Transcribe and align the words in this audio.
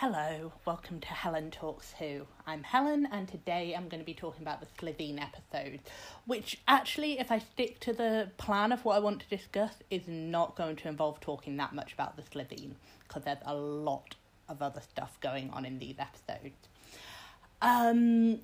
Hello, 0.00 0.52
welcome 0.64 1.00
to 1.00 1.08
Helen 1.08 1.50
Talks 1.50 1.92
Who. 1.98 2.20
I'm 2.46 2.62
Helen, 2.62 3.08
and 3.10 3.26
today 3.26 3.74
I'm 3.76 3.88
going 3.88 3.98
to 3.98 4.06
be 4.06 4.14
talking 4.14 4.42
about 4.42 4.60
the 4.60 4.68
Slitheen 4.78 5.20
episode, 5.20 5.80
which 6.24 6.60
actually, 6.68 7.18
if 7.18 7.32
I 7.32 7.40
stick 7.40 7.80
to 7.80 7.92
the 7.92 8.30
plan 8.36 8.70
of 8.70 8.84
what 8.84 8.94
I 8.94 9.00
want 9.00 9.18
to 9.22 9.36
discuss, 9.36 9.72
is 9.90 10.06
not 10.06 10.54
going 10.54 10.76
to 10.76 10.88
involve 10.88 11.18
talking 11.18 11.56
that 11.56 11.74
much 11.74 11.94
about 11.94 12.14
the 12.14 12.22
Slitheen, 12.22 12.74
because 13.08 13.24
there's 13.24 13.42
a 13.44 13.56
lot 13.56 14.14
of 14.48 14.62
other 14.62 14.80
stuff 14.80 15.18
going 15.20 15.50
on 15.50 15.64
in 15.64 15.80
these 15.80 15.96
episodes. 15.98 16.68
Um, 17.60 18.38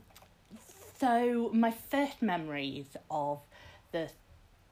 so, 0.99 1.51
my 1.55 1.71
first 1.71 2.21
memories 2.21 2.97
of 3.13 3.39
the 3.93 4.11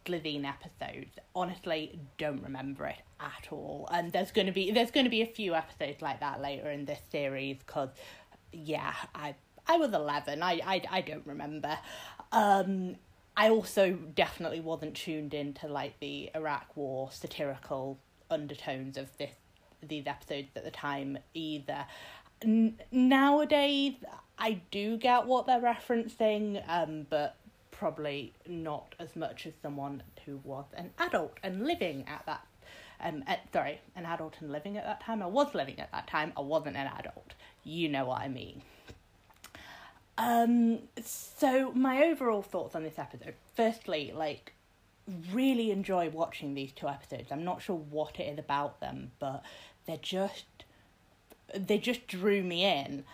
Slitheen 0.04 0.44
episodes. 0.44 1.16
Honestly, 1.32 1.96
don't 2.18 2.42
remember 2.42 2.86
it 2.86 3.02
at 3.22 3.52
all. 3.52 3.88
And 3.92 4.12
there's 4.12 4.30
going 4.30 4.46
to 4.46 4.52
be 4.52 4.70
there's 4.70 4.90
going 4.90 5.04
to 5.04 5.10
be 5.10 5.22
a 5.22 5.26
few 5.26 5.54
episodes 5.54 6.02
like 6.02 6.20
that 6.20 6.40
later 6.40 6.70
in 6.70 6.84
this 6.84 7.00
series 7.10 7.58
because 7.58 7.90
yeah, 8.52 8.94
I 9.14 9.34
I 9.66 9.76
was 9.76 9.92
11. 9.92 10.42
I 10.42 10.60
I 10.64 10.82
I 10.90 11.00
don't 11.00 11.26
remember. 11.26 11.78
Um 12.32 12.96
I 13.36 13.48
also 13.48 13.92
definitely 13.92 14.60
wasn't 14.60 14.94
tuned 14.94 15.32
into 15.34 15.66
like 15.68 15.98
the 16.00 16.30
Iraq 16.34 16.76
war 16.76 17.10
satirical 17.12 17.98
undertones 18.30 18.96
of 18.96 19.16
this 19.18 19.32
these 19.82 20.06
episodes 20.06 20.48
at 20.56 20.64
the 20.64 20.70
time 20.70 21.18
either. 21.34 21.86
N- 22.42 22.78
nowadays 22.90 23.94
I 24.38 24.60
do 24.70 24.96
get 24.96 25.26
what 25.26 25.46
they're 25.46 25.60
referencing 25.60 26.62
um 26.68 27.06
but 27.08 27.36
probably 27.70 28.32
not 28.46 28.94
as 29.00 29.16
much 29.16 29.46
as 29.46 29.52
someone 29.60 30.02
who 30.24 30.38
was 30.44 30.66
an 30.74 30.90
adult 30.98 31.36
and 31.42 31.66
living 31.66 32.04
at 32.06 32.22
that 32.26 32.46
um 33.02 33.24
at, 33.26 33.40
sorry 33.52 33.80
an 33.96 34.06
adult 34.06 34.36
and 34.40 34.50
living 34.50 34.76
at 34.76 34.84
that 34.84 35.00
time? 35.00 35.22
I 35.22 35.26
was 35.26 35.54
living 35.54 35.78
at 35.80 35.90
that 35.92 36.06
time. 36.06 36.32
I 36.36 36.40
wasn't 36.40 36.76
an 36.76 36.88
adult. 36.98 37.34
You 37.64 37.88
know 37.88 38.06
what 38.06 38.20
i 38.20 38.28
mean. 38.28 38.62
Um 40.18 40.80
so 41.02 41.72
my 41.72 42.04
overall 42.04 42.42
thoughts 42.42 42.74
on 42.74 42.82
this 42.82 42.98
episode 42.98 43.34
firstly 43.56 44.12
like 44.14 44.52
really 45.32 45.70
enjoy 45.70 46.10
watching 46.10 46.54
these 46.54 46.72
two 46.72 46.88
episodes. 46.88 47.32
I'm 47.32 47.44
not 47.44 47.62
sure 47.62 47.76
what 47.76 48.20
it 48.20 48.24
is 48.24 48.38
about 48.38 48.80
them 48.80 49.12
but 49.18 49.42
they're 49.86 49.96
just 49.96 50.46
they 51.54 51.78
just 51.78 52.06
drew 52.06 52.42
me 52.42 52.64
in. 52.64 53.04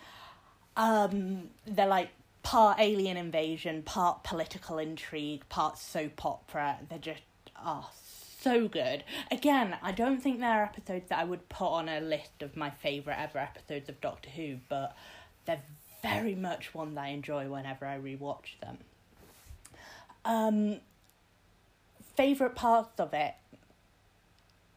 Um 0.77 1.49
they're 1.65 1.87
like 1.87 2.09
part 2.43 2.79
alien 2.79 3.17
invasion, 3.17 3.83
part 3.83 4.23
political 4.23 4.77
intrigue, 4.77 5.47
part 5.49 5.77
soap 5.77 6.25
opera. 6.25 6.79
They're 6.89 6.99
just 6.99 7.21
oh 7.63 7.89
so 8.41 8.67
good. 8.67 9.03
Again, 9.31 9.77
I 9.81 9.91
don't 9.91 10.21
think 10.21 10.39
they're 10.39 10.63
episodes 10.63 11.09
that 11.09 11.19
I 11.19 11.23
would 11.23 11.49
put 11.49 11.67
on 11.67 11.89
a 11.89 11.99
list 11.99 12.41
of 12.41 12.55
my 12.55 12.69
favourite 12.69 13.19
ever 13.19 13.39
episodes 13.39 13.89
of 13.89 13.99
Doctor 14.01 14.29
Who, 14.29 14.57
but 14.69 14.95
they're 15.45 15.63
very 16.01 16.35
much 16.35 16.73
one 16.73 16.95
that 16.95 17.05
I 17.05 17.07
enjoy 17.09 17.49
whenever 17.49 17.85
I 17.85 17.97
rewatch 17.97 18.59
them. 18.61 18.77
Um 20.25 20.79
favourite 22.15 22.55
parts 22.55 22.99
of 22.99 23.13
it 23.13 23.33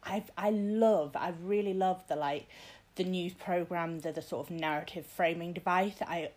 I 0.05 0.23
I 0.37 0.49
love 0.49 1.15
I 1.15 1.33
really 1.43 1.73
love 1.73 2.03
the 2.07 2.15
like 2.15 2.47
the 2.95 3.03
news 3.03 3.33
programs 3.33 4.05
are 4.05 4.11
the 4.11 4.21
sort 4.21 4.47
of 4.47 4.55
narrative 4.55 5.05
framing 5.05 5.53
device. 5.53 5.95
I 6.01 6.31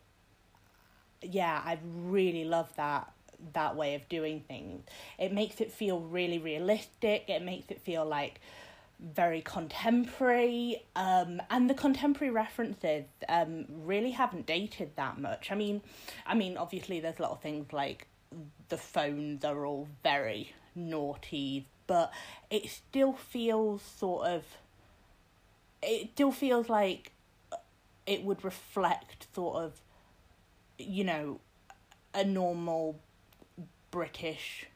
yeah, 1.22 1.60
I 1.64 1.78
really 1.82 2.44
love 2.44 2.70
that 2.76 3.12
that 3.52 3.76
way 3.76 3.94
of 3.94 4.08
doing 4.08 4.40
things. 4.40 4.84
It 5.18 5.32
makes 5.32 5.60
it 5.60 5.72
feel 5.72 6.00
really 6.00 6.38
realistic. 6.38 7.24
It 7.28 7.42
makes 7.42 7.70
it 7.70 7.80
feel 7.80 8.04
like 8.04 8.40
very 8.98 9.42
contemporary 9.42 10.82
um 10.96 11.38
and 11.50 11.68
the 11.68 11.74
contemporary 11.74 12.32
references 12.32 13.04
um 13.28 13.66
really 13.84 14.12
haven't 14.12 14.46
dated 14.46 14.90
that 14.96 15.20
much 15.20 15.52
i 15.52 15.54
mean 15.54 15.82
i 16.26 16.34
mean 16.34 16.56
obviously 16.56 16.98
there's 16.98 17.18
a 17.18 17.22
lot 17.22 17.30
of 17.30 17.42
things 17.42 17.70
like 17.74 18.06
the 18.70 18.78
phones 18.78 19.44
are 19.44 19.66
all 19.66 19.86
very 20.02 20.50
naughty 20.74 21.66
but 21.86 22.10
it 22.48 22.70
still 22.70 23.12
feels 23.12 23.82
sort 23.82 24.26
of 24.26 24.44
it 25.82 26.08
still 26.14 26.32
feels 26.32 26.70
like 26.70 27.12
it 28.06 28.24
would 28.24 28.42
reflect 28.42 29.26
sort 29.34 29.62
of 29.62 29.82
you 30.78 31.04
know, 31.04 31.40
a 32.14 32.24
normal 32.24 32.98
British 33.96 34.66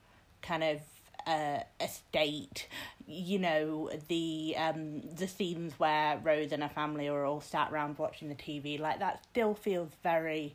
kind 0.41 0.65
of 0.65 0.81
uh, 1.27 1.61
estate. 1.79 2.67
You 3.07 3.39
know, 3.39 3.91
the 4.09 4.55
um 4.57 5.03
the 5.15 5.29
scenes 5.29 5.75
where 5.77 6.19
Rose 6.25 6.53
and 6.53 6.63
her 6.63 6.71
family 6.71 7.07
are 7.09 7.27
all 7.27 7.43
sat 7.43 7.71
around 7.71 7.99
watching 7.99 8.31
the 8.31 8.35
TV, 8.35 8.81
like 8.81 8.99
that 9.01 9.23
still 9.31 9.55
feels 9.55 9.91
very 10.03 10.55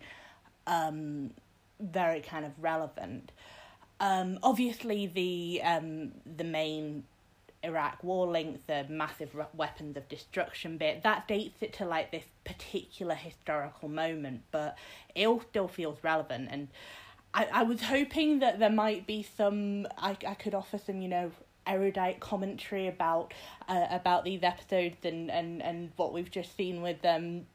um 0.66 1.30
very 1.80 2.22
kind 2.22 2.44
of 2.44 2.54
relevant. 2.60 3.32
Um 4.00 4.40
obviously 4.42 5.06
the 5.06 5.62
um 5.64 6.14
the 6.26 6.44
main 6.44 7.04
Iraq 7.64 8.04
war 8.04 8.26
link, 8.26 8.66
the 8.66 8.88
massive 8.90 9.30
weapons 9.54 9.96
of 9.96 10.10
destruction 10.10 10.78
bit, 10.78 11.04
that 11.04 11.28
dates 11.28 11.62
it 11.62 11.74
to 11.74 11.86
like 11.86 12.12
this 12.12 12.26
particular 12.46 13.16
historical 13.16 13.90
moment, 13.90 14.42
but 14.50 14.76
it 15.14 15.28
all 15.28 15.42
still 15.52 15.68
feels 15.68 16.04
relevant. 16.04 16.48
And 16.52 16.70
I, 17.36 17.48
I 17.52 17.64
was 17.64 17.82
hoping 17.82 18.40
that 18.40 18.60
there 18.60 18.70
might 18.70 19.06
be 19.06 19.28
some, 19.38 19.88
I, 19.98 20.18
I 20.26 20.34
could 20.36 20.56
offer 20.56 20.78
some, 20.78 21.02
you 21.02 21.10
know, 21.10 21.32
erudite 21.68 22.20
commentary 22.20 22.88
about 22.88 23.34
uh, 23.68 23.88
about 23.90 24.24
these 24.24 24.44
episodes 24.44 24.98
and, 25.04 25.32
and, 25.32 25.62
and 25.64 25.92
what 25.96 26.14
we've 26.14 26.30
just 26.30 26.56
seen 26.56 26.84
with 26.84 27.04
um 27.04 27.48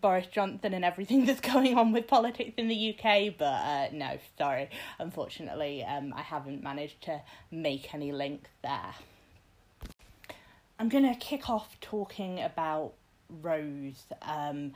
Boris 0.00 0.26
Johnson 0.26 0.74
and 0.74 0.84
everything 0.84 1.24
that's 1.26 1.40
going 1.40 1.76
on 1.76 1.92
with 1.92 2.06
politics 2.06 2.54
in 2.56 2.68
the 2.68 2.94
UK, 2.94 3.34
but 3.36 3.44
uh, 3.44 3.88
no, 3.92 4.18
sorry. 4.36 4.70
Unfortunately, 4.98 5.84
um, 5.84 6.14
I 6.16 6.22
haven't 6.22 6.62
managed 6.62 7.02
to 7.02 7.20
make 7.50 7.94
any 7.94 8.12
link 8.12 8.48
there. 8.62 8.94
I'm 10.78 10.88
going 10.88 11.12
to 11.12 11.18
kick 11.18 11.50
off 11.50 11.78
talking 11.80 12.40
about 12.40 12.92
Rose. 13.42 14.04
Um, 14.22 14.72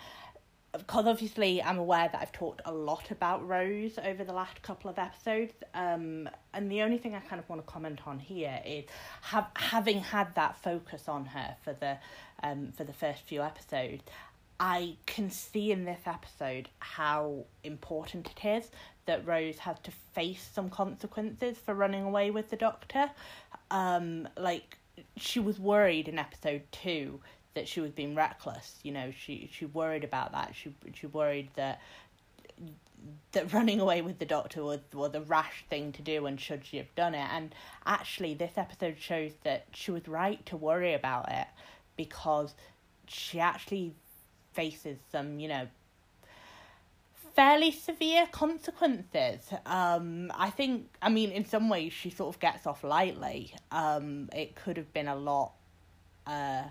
because 0.76 1.06
obviously 1.06 1.62
I'm 1.62 1.78
aware 1.78 2.08
that 2.10 2.20
I've 2.20 2.32
talked 2.32 2.62
a 2.64 2.72
lot 2.72 3.10
about 3.10 3.46
Rose 3.46 3.98
over 4.02 4.24
the 4.24 4.32
last 4.32 4.62
couple 4.62 4.90
of 4.90 4.98
episodes, 4.98 5.52
um, 5.74 6.28
and 6.54 6.70
the 6.70 6.82
only 6.82 6.98
thing 6.98 7.14
I 7.14 7.20
kind 7.20 7.40
of 7.40 7.48
want 7.48 7.64
to 7.64 7.70
comment 7.70 8.00
on 8.06 8.18
here 8.18 8.60
is 8.64 8.84
have 9.22 9.48
having 9.56 10.00
had 10.00 10.34
that 10.34 10.56
focus 10.62 11.08
on 11.08 11.26
her 11.26 11.56
for 11.62 11.74
the 11.74 11.98
um 12.42 12.72
for 12.72 12.84
the 12.84 12.92
first 12.92 13.22
few 13.22 13.42
episodes. 13.42 14.02
I 14.58 14.96
can 15.06 15.30
see 15.30 15.72
in 15.72 15.84
this 15.84 16.00
episode 16.06 16.68
how 16.78 17.44
important 17.64 18.30
it 18.36 18.46
is 18.46 18.70
that 19.06 19.26
Rose 19.26 19.58
has 19.58 19.78
to 19.80 19.90
face 20.14 20.48
some 20.54 20.70
consequences 20.70 21.58
for 21.58 21.74
running 21.74 22.04
away 22.04 22.30
with 22.30 22.50
the 22.50 22.56
Doctor. 22.56 23.10
Um, 23.70 24.28
like 24.36 24.78
she 25.16 25.40
was 25.40 25.58
worried 25.58 26.06
in 26.06 26.18
episode 26.18 26.62
two 26.70 27.20
that 27.54 27.68
she 27.68 27.80
was 27.80 27.90
being 27.90 28.14
reckless. 28.14 28.78
You 28.82 28.92
know, 28.92 29.10
she 29.10 29.50
she 29.52 29.66
worried 29.66 30.04
about 30.04 30.32
that. 30.32 30.54
She 30.54 30.74
she 30.94 31.06
worried 31.06 31.50
that 31.54 31.80
that 33.32 33.52
running 33.52 33.80
away 33.80 34.02
with 34.02 34.18
the 34.18 34.24
doctor 34.24 34.62
was 34.62 34.80
was 34.92 35.14
a 35.14 35.20
rash 35.20 35.64
thing 35.68 35.92
to 35.92 36.02
do 36.02 36.26
and 36.26 36.40
should 36.40 36.64
she 36.64 36.76
have 36.76 36.94
done 36.94 37.14
it. 37.14 37.28
And 37.30 37.54
actually, 37.86 38.34
this 38.34 38.52
episode 38.56 38.96
shows 38.98 39.32
that 39.44 39.66
she 39.72 39.90
was 39.90 40.08
right 40.08 40.44
to 40.46 40.56
worry 40.56 40.94
about 40.94 41.30
it 41.30 41.48
because 41.96 42.54
she 43.06 43.40
actually 43.40 43.94
faces 44.52 44.98
some 45.10 45.40
you 45.40 45.48
know 45.48 45.66
fairly 47.34 47.70
severe 47.70 48.26
consequences. 48.30 49.52
Um, 49.64 50.30
I 50.34 50.50
think, 50.50 50.88
I 51.00 51.08
mean, 51.08 51.30
in 51.30 51.44
some 51.44 51.68
ways, 51.68 51.92
she 51.92 52.10
sort 52.10 52.34
of 52.34 52.40
gets 52.40 52.66
off 52.66 52.84
lightly. 52.84 53.54
Um, 53.70 54.28
it 54.34 54.54
could 54.54 54.76
have 54.76 54.92
been 54.92 55.08
a 55.08 55.16
lot, 55.16 55.52
uh, 56.26 56.64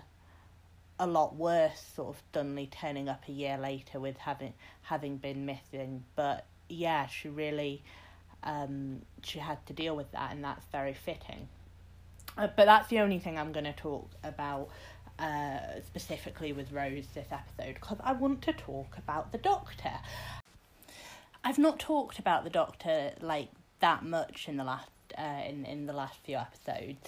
a 1.02 1.06
lot 1.06 1.34
worse. 1.34 1.82
Sort 1.96 2.16
of 2.16 2.22
Dunley 2.32 2.70
turning 2.70 3.08
up 3.08 3.24
a 3.28 3.32
year 3.32 3.58
later 3.58 3.98
with 3.98 4.16
having 4.16 4.54
having 4.82 5.16
been 5.16 5.44
missing. 5.44 6.04
But 6.14 6.46
yeah, 6.68 7.06
she 7.08 7.28
really, 7.28 7.82
um, 8.44 9.02
she 9.22 9.40
had 9.40 9.64
to 9.66 9.72
deal 9.72 9.96
with 9.96 10.10
that, 10.12 10.32
and 10.32 10.42
that's 10.44 10.64
very 10.66 10.94
fitting. 10.94 11.48
Uh, 12.38 12.46
but 12.56 12.66
that's 12.66 12.88
the 12.88 13.00
only 13.00 13.18
thing 13.18 13.36
I'm 13.36 13.52
going 13.52 13.64
to 13.64 13.72
talk 13.72 14.10
about 14.22 14.68
uh, 15.18 15.58
specifically 15.84 16.52
with 16.52 16.72
Rose 16.72 17.06
this 17.14 17.26
episode 17.30 17.74
because 17.74 17.98
I 18.02 18.12
want 18.12 18.40
to 18.42 18.52
talk 18.52 18.96
about 18.96 19.32
the 19.32 19.38
Doctor. 19.38 19.98
I've 21.44 21.58
not 21.58 21.80
talked 21.80 22.20
about 22.20 22.44
the 22.44 22.50
Doctor 22.50 23.12
like 23.20 23.48
that 23.80 24.04
much 24.04 24.46
in 24.48 24.56
the 24.56 24.64
last 24.64 24.88
uh, 25.18 25.42
in 25.48 25.66
in 25.66 25.86
the 25.86 25.92
last 25.92 26.18
few 26.24 26.36
episodes. 26.36 27.00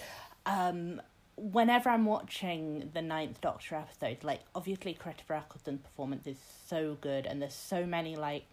Um, 0.45 1.01
whenever 1.37 1.89
I'm 1.89 2.05
watching 2.05 2.89
the 2.93 3.01
ninth 3.01 3.41
Doctor 3.41 3.75
episode, 3.75 4.23
like 4.23 4.41
obviously 4.53 4.93
Christopher 4.93 5.35
Eccleston's 5.35 5.81
performance 5.81 6.27
is 6.27 6.37
so 6.67 6.97
good, 7.01 7.25
and 7.25 7.41
there's 7.41 7.53
so 7.53 7.85
many 7.85 8.15
like 8.15 8.45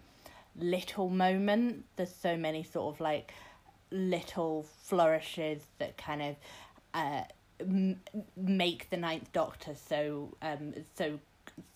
little 0.57 1.09
moments. 1.09 1.85
There's 1.97 2.15
so 2.15 2.37
many 2.37 2.63
sort 2.63 2.95
of 2.95 3.01
like 3.01 3.33
little 3.91 4.67
flourishes 4.85 5.63
that 5.79 5.97
kind 5.97 6.23
of 6.23 6.37
uh, 6.95 7.23
make 8.37 8.91
the 8.91 8.97
ninth 8.97 9.33
Doctor 9.33 9.75
so 9.75 10.35
um 10.43 10.75
so 10.97 11.21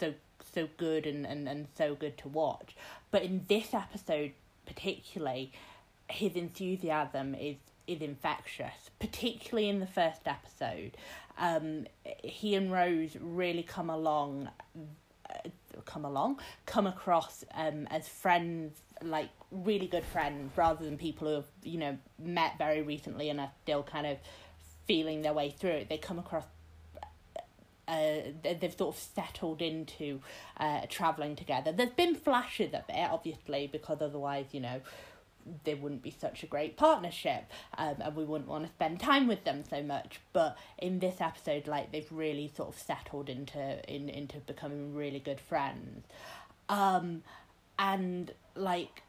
so 0.00 0.14
so 0.54 0.68
good 0.76 1.06
and, 1.06 1.26
and, 1.26 1.48
and 1.48 1.66
so 1.76 1.94
good 1.94 2.16
to 2.18 2.28
watch. 2.28 2.74
But 3.10 3.22
in 3.22 3.44
this 3.48 3.74
episode 3.74 4.32
particularly, 4.64 5.52
his 6.08 6.34
enthusiasm 6.34 7.34
is 7.34 7.56
is 7.86 8.00
infectious, 8.00 8.90
particularly 8.98 9.68
in 9.68 9.80
the 9.80 9.86
first 9.86 10.22
episode. 10.26 10.96
Um, 11.38 11.86
he 12.22 12.54
and 12.54 12.72
Rose 12.72 13.16
really 13.20 13.62
come 13.62 13.90
along, 13.90 14.48
uh, 15.28 15.48
come 15.84 16.04
along, 16.04 16.40
come 16.64 16.86
across 16.86 17.44
um, 17.54 17.86
as 17.90 18.08
friends, 18.08 18.80
like 19.02 19.28
really 19.50 19.86
good 19.86 20.04
friends, 20.04 20.56
rather 20.56 20.84
than 20.84 20.96
people 20.96 21.28
who 21.28 21.34
have 21.34 21.46
you 21.62 21.78
know 21.78 21.98
met 22.18 22.56
very 22.58 22.82
recently 22.82 23.28
and 23.28 23.40
are 23.40 23.52
still 23.62 23.82
kind 23.82 24.06
of 24.06 24.18
feeling 24.86 25.22
their 25.22 25.34
way 25.34 25.50
through 25.50 25.70
it. 25.70 25.88
They 25.88 25.98
come 25.98 26.18
across. 26.18 26.44
Uh, 27.88 28.32
they've 28.42 28.74
sort 28.76 28.96
of 28.96 29.00
settled 29.00 29.62
into 29.62 30.20
uh, 30.56 30.80
traveling 30.88 31.36
together. 31.36 31.70
There's 31.70 31.90
been 31.90 32.16
flashes 32.16 32.74
of 32.74 32.82
it, 32.88 33.08
obviously, 33.10 33.68
because 33.70 33.98
otherwise, 34.00 34.46
you 34.50 34.58
know, 34.58 34.80
there 35.64 35.76
wouldn't 35.76 36.02
be 36.02 36.10
such 36.10 36.42
a 36.42 36.46
great 36.46 36.76
partnership 36.76 37.44
um, 37.78 37.96
and 38.00 38.16
we 38.16 38.24
wouldn't 38.24 38.48
want 38.48 38.64
to 38.64 38.70
spend 38.70 39.00
time 39.00 39.26
with 39.26 39.44
them 39.44 39.62
so 39.68 39.82
much. 39.82 40.20
But 40.32 40.56
in 40.78 40.98
this 40.98 41.20
episode 41.20 41.66
like 41.66 41.92
they've 41.92 42.10
really 42.10 42.50
sort 42.54 42.70
of 42.70 42.78
settled 42.78 43.28
into 43.28 43.92
in 43.92 44.08
into 44.08 44.38
becoming 44.38 44.94
really 44.94 45.20
good 45.20 45.40
friends. 45.40 46.06
Um 46.68 47.22
and 47.78 48.32
like 48.54 49.02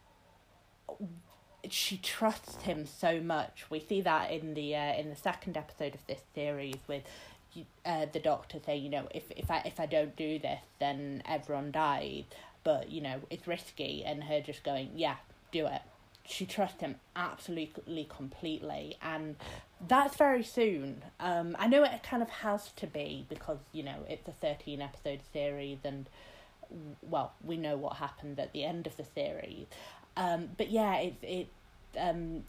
she 1.69 1.97
trusts 1.97 2.63
him 2.63 2.85
so 2.85 3.19
much. 3.19 3.65
We 3.69 3.79
see 3.79 4.01
that 4.01 4.31
in 4.31 4.53
the 4.53 4.75
uh, 4.75 4.93
in 4.93 5.09
the 5.09 5.15
second 5.15 5.57
episode 5.57 5.95
of 5.95 6.05
this 6.07 6.21
series 6.33 6.77
with 6.87 7.03
uh, 7.85 8.05
the 8.11 8.19
doctor 8.19 8.59
saying 8.63 8.83
you 8.83 8.89
know 8.89 9.07
if 9.13 9.23
if 9.31 9.49
I 9.49 9.63
if 9.65 9.79
I 9.79 9.85
don't 9.85 10.15
do 10.15 10.39
this 10.39 10.61
then 10.79 11.23
everyone 11.25 11.71
dies. 11.71 12.25
But 12.63 12.91
you 12.91 13.01
know 13.01 13.21
it's 13.29 13.47
risky 13.47 14.03
and 14.05 14.23
her 14.25 14.41
just 14.41 14.63
going 14.63 14.91
yeah 14.95 15.15
do 15.51 15.65
it 15.65 15.81
she 16.27 16.45
trusts 16.45 16.81
him 16.81 16.95
absolutely 17.15 18.05
completely 18.09 18.97
and 19.01 19.35
that's 19.87 20.15
very 20.17 20.43
soon. 20.43 21.03
Um 21.19 21.55
i 21.59 21.67
know 21.67 21.83
it 21.83 22.03
kind 22.03 22.21
of 22.21 22.29
has 22.29 22.71
to 22.77 22.87
be 22.87 23.25
because 23.29 23.59
you 23.71 23.83
know 23.83 24.05
it's 24.09 24.27
a 24.27 24.31
13 24.33 24.81
episode 24.81 25.21
series 25.31 25.79
and 25.83 26.09
well 27.01 27.31
we 27.43 27.57
know 27.57 27.77
what 27.77 27.95
happened 27.97 28.39
at 28.39 28.51
the 28.53 28.63
end 28.63 28.87
of 28.87 28.97
the 28.97 29.05
series. 29.15 29.67
Um 30.17 30.49
but 30.57 30.69
yeah 30.69 30.95
it's 30.97 31.23
it 31.23 31.47
um 31.97 32.43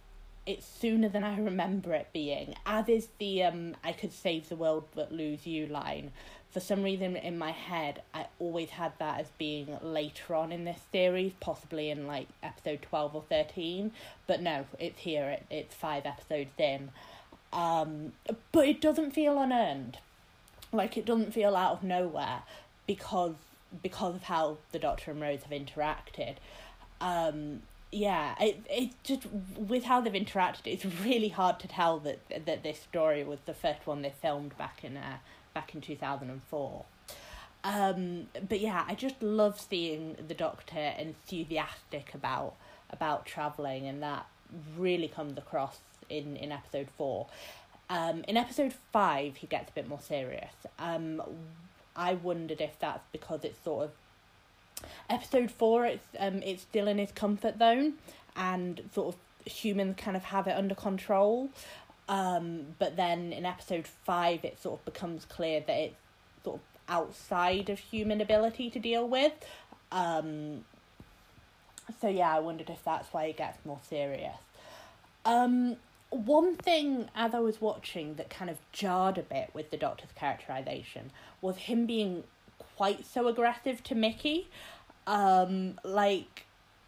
it's 0.46 0.66
sooner 0.66 1.08
than 1.10 1.22
i 1.22 1.38
remember 1.50 1.92
it 1.94 2.08
being. 2.12 2.54
As 2.66 2.88
is 2.88 3.08
the 3.18 3.44
um 3.44 3.76
i 3.84 3.92
could 3.92 4.12
save 4.12 4.48
the 4.48 4.56
world 4.56 4.84
but 4.94 5.12
lose 5.12 5.46
you 5.46 5.66
line 5.66 6.10
for 6.50 6.60
some 6.60 6.82
reason 6.82 7.16
in 7.16 7.36
my 7.36 7.50
head, 7.50 8.02
I 8.14 8.26
always 8.38 8.70
had 8.70 8.92
that 8.98 9.20
as 9.20 9.26
being 9.38 9.78
later 9.82 10.34
on 10.34 10.50
in 10.50 10.64
this 10.64 10.80
series, 10.90 11.32
possibly 11.40 11.90
in 11.90 12.06
like 12.06 12.28
episode 12.42 12.82
12 12.82 13.14
or 13.14 13.22
13. 13.28 13.92
But 14.26 14.40
no, 14.40 14.66
it's 14.78 15.00
here, 15.00 15.28
it, 15.28 15.46
it's 15.50 15.74
five 15.74 16.06
episodes 16.06 16.50
in. 16.58 16.90
Um, 17.52 18.12
but 18.52 18.66
it 18.66 18.80
doesn't 18.80 19.12
feel 19.12 19.38
unearned. 19.38 19.98
Like 20.72 20.96
it 20.96 21.04
doesn't 21.04 21.32
feel 21.32 21.54
out 21.54 21.72
of 21.72 21.82
nowhere 21.82 22.42
because 22.86 23.34
because 23.82 24.14
of 24.14 24.22
how 24.24 24.56
the 24.72 24.78
Doctor 24.78 25.10
and 25.10 25.20
Rose 25.20 25.42
have 25.42 25.52
interacted. 25.52 26.36
Um, 27.00 27.62
yeah, 27.90 28.34
it 28.40 28.60
it 28.68 28.90
just 29.02 29.26
with 29.56 29.84
how 29.84 30.00
they've 30.00 30.12
interacted, 30.12 30.66
it's 30.66 30.84
really 30.84 31.28
hard 31.28 31.58
to 31.60 31.68
tell 31.68 31.98
that 32.00 32.20
that 32.46 32.62
this 32.62 32.80
story 32.80 33.24
was 33.24 33.38
the 33.46 33.54
first 33.54 33.86
one 33.86 34.02
they 34.02 34.12
filmed 34.22 34.56
back 34.58 34.80
in 34.82 34.96
uh, 34.96 35.18
back 35.58 35.74
in 35.74 35.80
2004. 35.80 36.84
Um, 37.64 38.28
but 38.48 38.60
yeah, 38.60 38.84
I 38.86 38.94
just 38.94 39.20
love 39.20 39.60
seeing 39.60 40.16
the 40.28 40.34
Doctor 40.34 40.94
enthusiastic 40.96 42.14
about 42.14 42.54
about 42.90 43.26
traveling, 43.26 43.86
and 43.86 44.00
that 44.02 44.26
really 44.76 45.08
comes 45.08 45.36
across 45.36 45.78
in 46.08 46.36
in 46.36 46.52
episode 46.52 46.88
four. 46.96 47.26
Um, 47.90 48.22
in 48.28 48.36
episode 48.36 48.74
five, 48.92 49.36
he 49.36 49.48
gets 49.48 49.70
a 49.70 49.72
bit 49.72 49.88
more 49.88 50.00
serious. 50.00 50.54
Um, 50.78 51.20
I 51.96 52.14
wondered 52.14 52.60
if 52.60 52.78
that's 52.78 53.06
because 53.10 53.42
it's 53.42 53.60
sort 53.64 53.86
of 53.86 53.90
episode 55.10 55.50
four. 55.50 55.86
It's 55.86 56.06
um, 56.20 56.40
it's 56.44 56.62
still 56.62 56.86
in 56.86 56.98
his 56.98 57.10
comfort 57.10 57.58
zone, 57.58 57.94
and 58.36 58.82
sort 58.94 59.14
of 59.14 59.52
humans 59.52 59.96
kind 59.98 60.16
of 60.16 60.22
have 60.24 60.46
it 60.46 60.56
under 60.56 60.76
control. 60.76 61.50
Um, 62.08 62.74
but 62.78 62.96
then 62.96 63.32
in 63.32 63.44
episode 63.44 63.86
five, 63.86 64.44
it 64.44 64.60
sort 64.60 64.80
of 64.80 64.84
becomes 64.84 65.24
clear 65.24 65.60
that 65.66 65.76
it's 65.76 65.96
sort 66.42 66.56
of 66.56 66.62
outside 66.88 67.68
of 67.68 67.78
human 67.78 68.20
ability 68.20 68.70
to 68.70 68.78
deal 68.78 69.06
with. 69.06 69.32
Um, 69.92 70.64
so 72.00 72.08
yeah, 72.08 72.34
I 72.34 72.38
wondered 72.38 72.70
if 72.70 72.82
that's 72.84 73.12
why 73.12 73.24
it 73.24 73.36
gets 73.36 73.58
more 73.64 73.80
serious. 73.88 74.36
Um, 75.24 75.76
one 76.10 76.56
thing 76.56 77.10
as 77.14 77.34
I 77.34 77.40
was 77.40 77.60
watching 77.60 78.14
that 78.14 78.30
kind 78.30 78.50
of 78.50 78.58
jarred 78.72 79.18
a 79.18 79.22
bit 79.22 79.50
with 79.52 79.70
the 79.70 79.76
Doctor's 79.76 80.12
characterization 80.14 81.10
was 81.42 81.56
him 81.56 81.86
being 81.86 82.24
quite 82.76 83.04
so 83.04 83.28
aggressive 83.28 83.82
to 83.84 83.94
Mickey. 83.94 84.48
Um, 85.06 85.78
like 85.84 86.46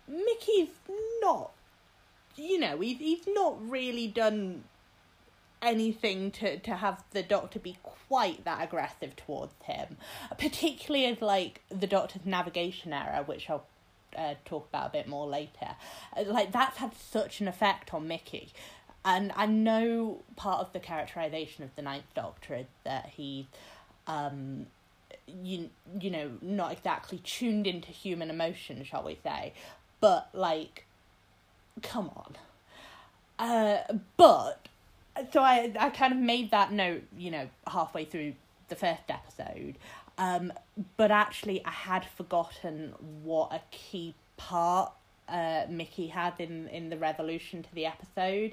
Mickey's 0.08 0.68
not, 1.20 1.52
you 2.36 2.58
know, 2.58 2.80
he's 2.80 2.98
he's 2.98 3.26
not 3.26 3.56
really 3.68 4.06
done 4.06 4.64
anything 5.62 6.30
to, 6.32 6.58
to 6.58 6.76
have 6.76 7.02
the 7.10 7.22
doctor 7.22 7.58
be 7.58 7.76
quite 7.82 8.44
that 8.44 8.62
aggressive 8.62 9.14
towards 9.16 9.54
him, 9.64 9.96
particularly 10.38 11.06
as 11.06 11.20
like 11.20 11.60
the 11.68 11.86
doctor's 11.86 12.24
navigation 12.24 12.92
error, 12.92 13.22
which 13.24 13.48
I'll 13.50 13.66
uh, 14.16 14.34
talk 14.44 14.68
about 14.68 14.88
a 14.88 14.92
bit 14.92 15.08
more 15.08 15.26
later. 15.26 15.76
Uh, 16.16 16.24
like 16.26 16.52
that's 16.52 16.78
had 16.78 16.94
such 16.96 17.40
an 17.40 17.48
effect 17.48 17.92
on 17.94 18.08
Mickey. 18.08 18.52
And 19.04 19.32
I 19.34 19.46
know 19.46 20.22
part 20.36 20.60
of 20.60 20.72
the 20.72 20.80
characterization 20.80 21.64
of 21.64 21.74
the 21.74 21.82
Ninth 21.82 22.12
Doctor 22.14 22.54
is 22.54 22.66
that 22.84 23.06
he, 23.06 23.48
um, 24.06 24.66
you 25.26 25.70
you 25.98 26.10
know, 26.10 26.32
not 26.42 26.72
exactly 26.72 27.18
tuned 27.18 27.66
into 27.66 27.88
human 27.88 28.28
emotion, 28.28 28.84
shall 28.84 29.02
we 29.02 29.18
say, 29.22 29.54
but 30.00 30.28
like, 30.34 30.84
come 31.82 32.10
on. 32.14 32.36
Uh, 33.38 33.78
but 34.18 34.68
so 35.32 35.40
I 35.40 35.72
I 35.78 35.90
kind 35.90 36.12
of 36.12 36.18
made 36.18 36.50
that 36.50 36.72
note, 36.72 37.02
you 37.16 37.30
know, 37.30 37.48
halfway 37.66 38.04
through 38.04 38.34
the 38.68 38.76
first 38.76 39.02
episode. 39.08 39.76
Um, 40.18 40.52
but 40.96 41.10
actually, 41.10 41.64
I 41.64 41.70
had 41.70 42.04
forgotten 42.04 42.94
what 43.22 43.52
a 43.52 43.60
key 43.70 44.14
part 44.36 44.92
uh, 45.28 45.64
Mickey 45.68 46.08
had 46.08 46.34
in 46.38 46.68
in 46.68 46.90
the 46.90 46.96
revolution 46.96 47.62
to 47.62 47.74
the 47.74 47.86
episode. 47.86 48.52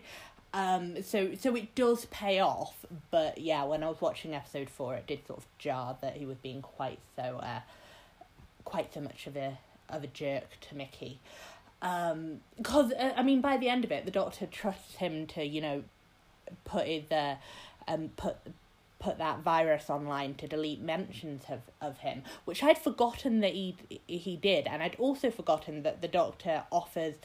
Um, 0.54 1.04
so 1.04 1.36
so 1.36 1.56
it 1.56 1.76
does 1.76 2.06
pay 2.06 2.40
off, 2.40 2.86
but 3.12 3.38
yeah, 3.38 3.64
when 3.66 3.84
I 3.84 3.90
was 3.90 4.02
watching 4.02 4.34
episode 4.34 4.70
four, 4.70 4.96
it 4.96 5.08
did 5.08 5.28
sort 5.28 5.40
of 5.40 5.46
jar 5.58 5.98
that 6.02 6.18
he 6.18 6.26
was 6.26 6.38
being 6.38 6.62
quite 6.62 7.00
so 7.16 7.40
uh, 7.44 7.60
quite 8.64 8.94
so 8.94 9.02
much 9.02 9.28
of 9.28 9.36
a 9.36 9.58
of 9.90 10.04
a 10.04 10.08
jerk 10.08 10.60
to 10.70 10.76
Mickey. 10.76 11.20
Um, 11.82 12.42
because 12.58 12.92
uh, 12.94 13.14
I 13.16 13.24
mean, 13.24 13.42
by 13.42 13.58
the 13.58 13.70
end 13.70 13.84
of 13.84 13.92
it, 13.92 14.06
the 14.06 14.12
Doctor 14.12 14.46
trusts 14.46 14.96
him 14.96 15.28
to 15.28 15.44
you 15.44 15.62
know 15.62 15.84
put 16.66 16.86
the 17.10 17.38
um 17.88 18.10
put 18.16 18.38
put 19.00 19.18
that 19.20 19.40
virus 19.40 19.90
online 19.90 20.34
to 20.36 20.48
delete 20.48 20.82
mentions 20.82 21.44
of, 21.50 21.60
of 21.82 22.00
him, 22.00 22.24
which 22.46 22.64
I'd 22.64 22.78
forgotten 22.78 23.42
that 23.42 23.54
he 23.54 23.76
he 24.08 24.36
did, 24.36 24.68
and 24.68 24.82
I'd 24.82 24.96
also 24.96 25.30
forgotten 25.30 25.84
that 25.84 26.02
the 26.02 26.08
doctor 26.08 26.64
offers 26.72 27.16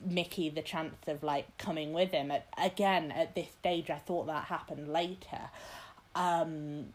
Mickey 0.00 0.48
the 0.50 0.62
chance 0.62 0.96
of 1.06 1.22
like 1.22 1.56
coming 1.58 1.92
with 1.92 2.10
him. 2.10 2.30
At, 2.30 2.46
again, 2.58 3.10
at 3.12 3.34
this 3.34 3.48
stage, 3.60 3.90
I 3.90 3.98
thought 3.98 4.26
that 4.26 4.44
happened 4.44 4.92
later, 4.92 5.50
um, 6.14 6.86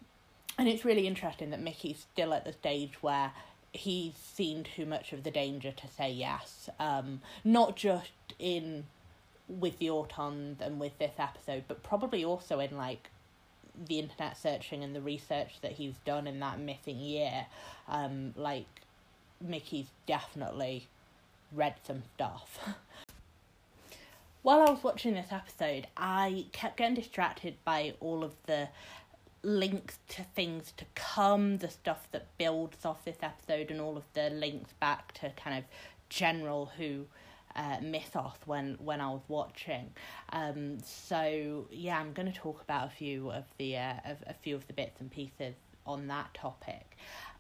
and 0.57 0.67
it's 0.67 0.84
really 0.84 1.07
interesting 1.07 1.51
that 1.51 1.62
Mickey's 1.62 2.05
still 2.12 2.34
at 2.34 2.46
the 2.46 2.53
stage 2.53 3.01
where 3.01 3.31
he's 3.74 4.15
seen 4.15 4.63
too 4.63 4.86
much 4.86 5.13
of 5.13 5.24
the 5.24 5.29
danger 5.29 5.72
to 5.72 5.88
say 5.88 6.12
yes. 6.12 6.69
Um, 6.79 7.22
not 7.43 7.75
just 7.75 8.12
in 8.39 8.86
with 9.48 9.77
the 9.80 9.88
Autons 9.88 10.60
and 10.62 10.80
with 10.80 10.98
this 11.00 11.13
episode, 11.18 11.63
but 11.68 11.84
probably 11.84 12.24
also 12.24 12.60
in 12.60 12.75
like 12.77 13.10
the 13.88 14.00
internet 14.00 14.38
searching 14.38 14.84
and 14.84 14.96
the 14.96 15.01
research 15.01 15.62
that 15.62 15.74
he's 15.74 15.96
done 16.06 16.27
in 16.27 16.39
that 16.39 16.60
missing 16.60 17.00
year. 17.00 17.46
Um, 17.88 18.34
like 18.36 18.66
Mickey's 19.42 19.88
definitely 20.06 20.88
read 21.51 21.75
some 21.84 22.04
stuff. 22.16 22.60
While 24.42 24.62
I 24.62 24.72
was 24.72 24.84
watching 24.84 25.13
this 25.13 25.32
episode, 25.32 25.88
I 25.98 26.46
kept 26.51 26.77
getting 26.77 26.96
distracted 26.96 27.56
by 27.66 27.96
all 28.00 28.24
of 28.24 28.34
the 28.46 28.70
links 29.44 30.00
to 30.10 30.24
things 30.24 30.74
to 30.77 30.86
come, 30.96 31.58
the 31.58 31.70
stuff 31.70 32.08
that 32.12 32.27
builds 32.38 32.86
off 32.86 33.04
this 33.04 33.18
episode, 33.22 33.72
and 33.72 33.82
all 33.82 33.98
of 33.98 34.04
the 34.13 34.30
links 34.30 34.72
back 34.80 35.13
to 35.16 35.32
kind 35.32 35.58
of 35.58 35.63
general 36.10 36.72
who 36.77 37.06
uh, 37.58 37.78
mythos 37.82 38.38
when 38.46 38.78
when 38.80 39.02
I 39.02 39.10
was 39.10 39.24
watching. 39.28 39.92
Um, 40.32 40.78
so 40.84 41.68
yeah, 41.72 42.00
I'm 42.00 42.14
going 42.14 42.32
to 42.32 42.38
talk 42.38 42.62
about 42.62 42.88
a 42.88 42.92
few 42.92 43.32
of 43.32 43.46
the 43.58 43.78
uh, 43.78 43.94
of 44.06 44.18
a 44.28 44.34
few 44.34 44.56
of 44.56 44.68
the 44.68 44.74
bits 44.74 45.02
and 45.02 45.12
pieces 45.12 45.56
on 45.86 46.08
that 46.08 46.34
topic. 46.34 46.98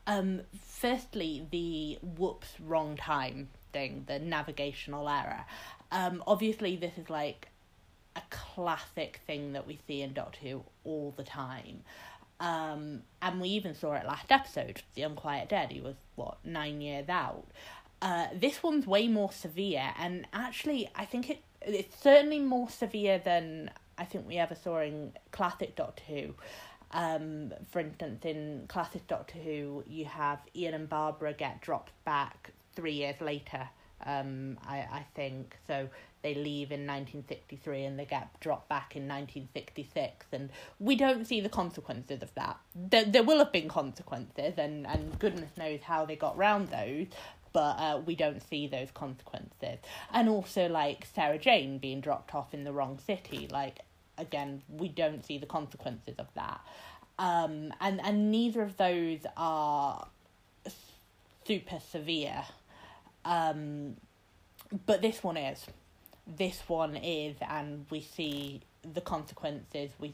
Um, 0.07 0.41
firstly, 0.65 1.45
the 1.51 1.99
whoops 2.01 2.47
wrong 2.65 2.95
time 2.95 3.49
thing, 3.73 4.05
the 4.07 4.19
navigational 4.19 5.07
error. 5.09 5.45
Um, 5.91 6.23
obviously, 6.25 6.77
this 6.77 6.97
is 6.97 7.09
like 7.09 7.49
a 8.15 8.21
classic 8.29 9.21
thing 9.27 9.53
that 9.53 9.67
we 9.67 9.79
see 9.85 10.01
in 10.01 10.13
Doctor 10.13 10.39
Who 10.39 10.63
all 10.85 11.13
the 11.15 11.23
time. 11.23 11.83
Um, 12.39 13.01
and 13.21 13.41
we 13.41 13.49
even 13.49 13.73
saw 13.73 13.93
it 13.93 14.05
last 14.05 14.31
episode, 14.31 14.81
The 14.95 15.01
Unquiet 15.03 15.49
Dead. 15.49 15.71
He 15.71 15.81
was, 15.81 15.95
what, 16.15 16.37
nine 16.43 16.81
years 16.81 17.09
out. 17.09 17.45
Uh, 18.01 18.27
this 18.33 18.61
one's 18.61 18.85
way 18.85 19.07
more 19.07 19.31
severe, 19.31 19.91
and 19.97 20.27
actually, 20.31 20.89
I 20.95 21.05
think 21.05 21.29
it 21.29 21.41
it's 21.61 21.99
certainly 21.99 22.39
more 22.39 22.69
severe 22.69 23.19
than 23.19 23.71
I 23.97 24.05
think 24.05 24.27
we 24.27 24.37
ever 24.37 24.55
saw 24.55 24.81
in 24.81 25.13
classic 25.31 25.75
Doctor 25.75 26.03
Who. 26.07 26.33
Um, 26.91 27.53
for 27.71 27.79
instance, 27.79 28.23
in 28.23 28.65
classic 28.67 29.07
Doctor 29.07 29.39
Who, 29.39 29.83
you 29.87 30.05
have 30.05 30.39
Ian 30.55 30.75
and 30.75 30.87
Barbara 30.87 31.33
get 31.33 31.61
dropped 31.61 31.91
back 32.05 32.51
three 32.75 32.93
years 32.93 33.19
later. 33.19 33.67
Um, 34.05 34.59
I 34.65 34.77
I 34.77 35.05
think 35.15 35.57
so. 35.65 35.89
They 36.21 36.35
leave 36.35 36.71
in 36.71 36.85
nineteen 36.85 37.23
sixty 37.27 37.55
three 37.55 37.83
and 37.85 37.97
they 37.97 38.05
get 38.05 38.27
dropped 38.39 38.69
back 38.69 38.95
in 38.95 39.07
nineteen 39.07 39.49
sixty 39.53 39.87
six, 39.91 40.25
and 40.31 40.49
we 40.79 40.95
don't 40.95 41.25
see 41.25 41.41
the 41.41 41.49
consequences 41.49 42.21
of 42.21 42.33
that. 42.35 42.57
There 42.75 43.05
there 43.05 43.23
will 43.23 43.39
have 43.39 43.51
been 43.51 43.67
consequences, 43.67 44.53
and 44.57 44.85
and 44.85 45.17
goodness 45.17 45.57
knows 45.57 45.81
how 45.81 46.05
they 46.05 46.15
got 46.15 46.37
round 46.37 46.67
those 46.69 47.07
but 47.57 47.79
uh, 47.79 47.99
we 48.05 48.13
don't 48.13 48.39
see 48.47 48.67
those 48.67 48.89
consequences. 48.93 49.79
And 50.13 50.29
also, 50.29 50.69
like 50.69 51.07
Sarah 51.15 51.39
Jane 51.39 51.79
being 51.79 52.01
dropped 52.01 52.35
off 52.35 52.53
in 52.53 52.63
the 52.65 52.71
wrong 52.71 52.99
city, 52.99 53.47
like 53.51 53.79
again, 54.15 54.61
we 54.69 54.89
don't 54.89 55.25
see 55.25 55.39
the 55.39 55.47
consequences 55.47 56.13
of 56.19 56.27
that. 56.35 56.61
Um, 57.17 57.73
and 57.81 57.99
and 58.03 58.29
neither 58.29 58.61
of 58.61 58.77
those 58.77 59.21
are 59.35 60.05
super 61.47 61.79
severe. 61.79 62.43
Um, 63.25 63.95
but 64.85 65.01
this 65.01 65.23
one 65.23 65.37
is. 65.37 65.65
This 66.27 66.61
one 66.67 66.95
is, 66.95 67.37
and 67.41 67.87
we 67.89 68.01
see 68.01 68.61
the 68.93 69.01
consequences. 69.01 69.89
We 69.97 70.13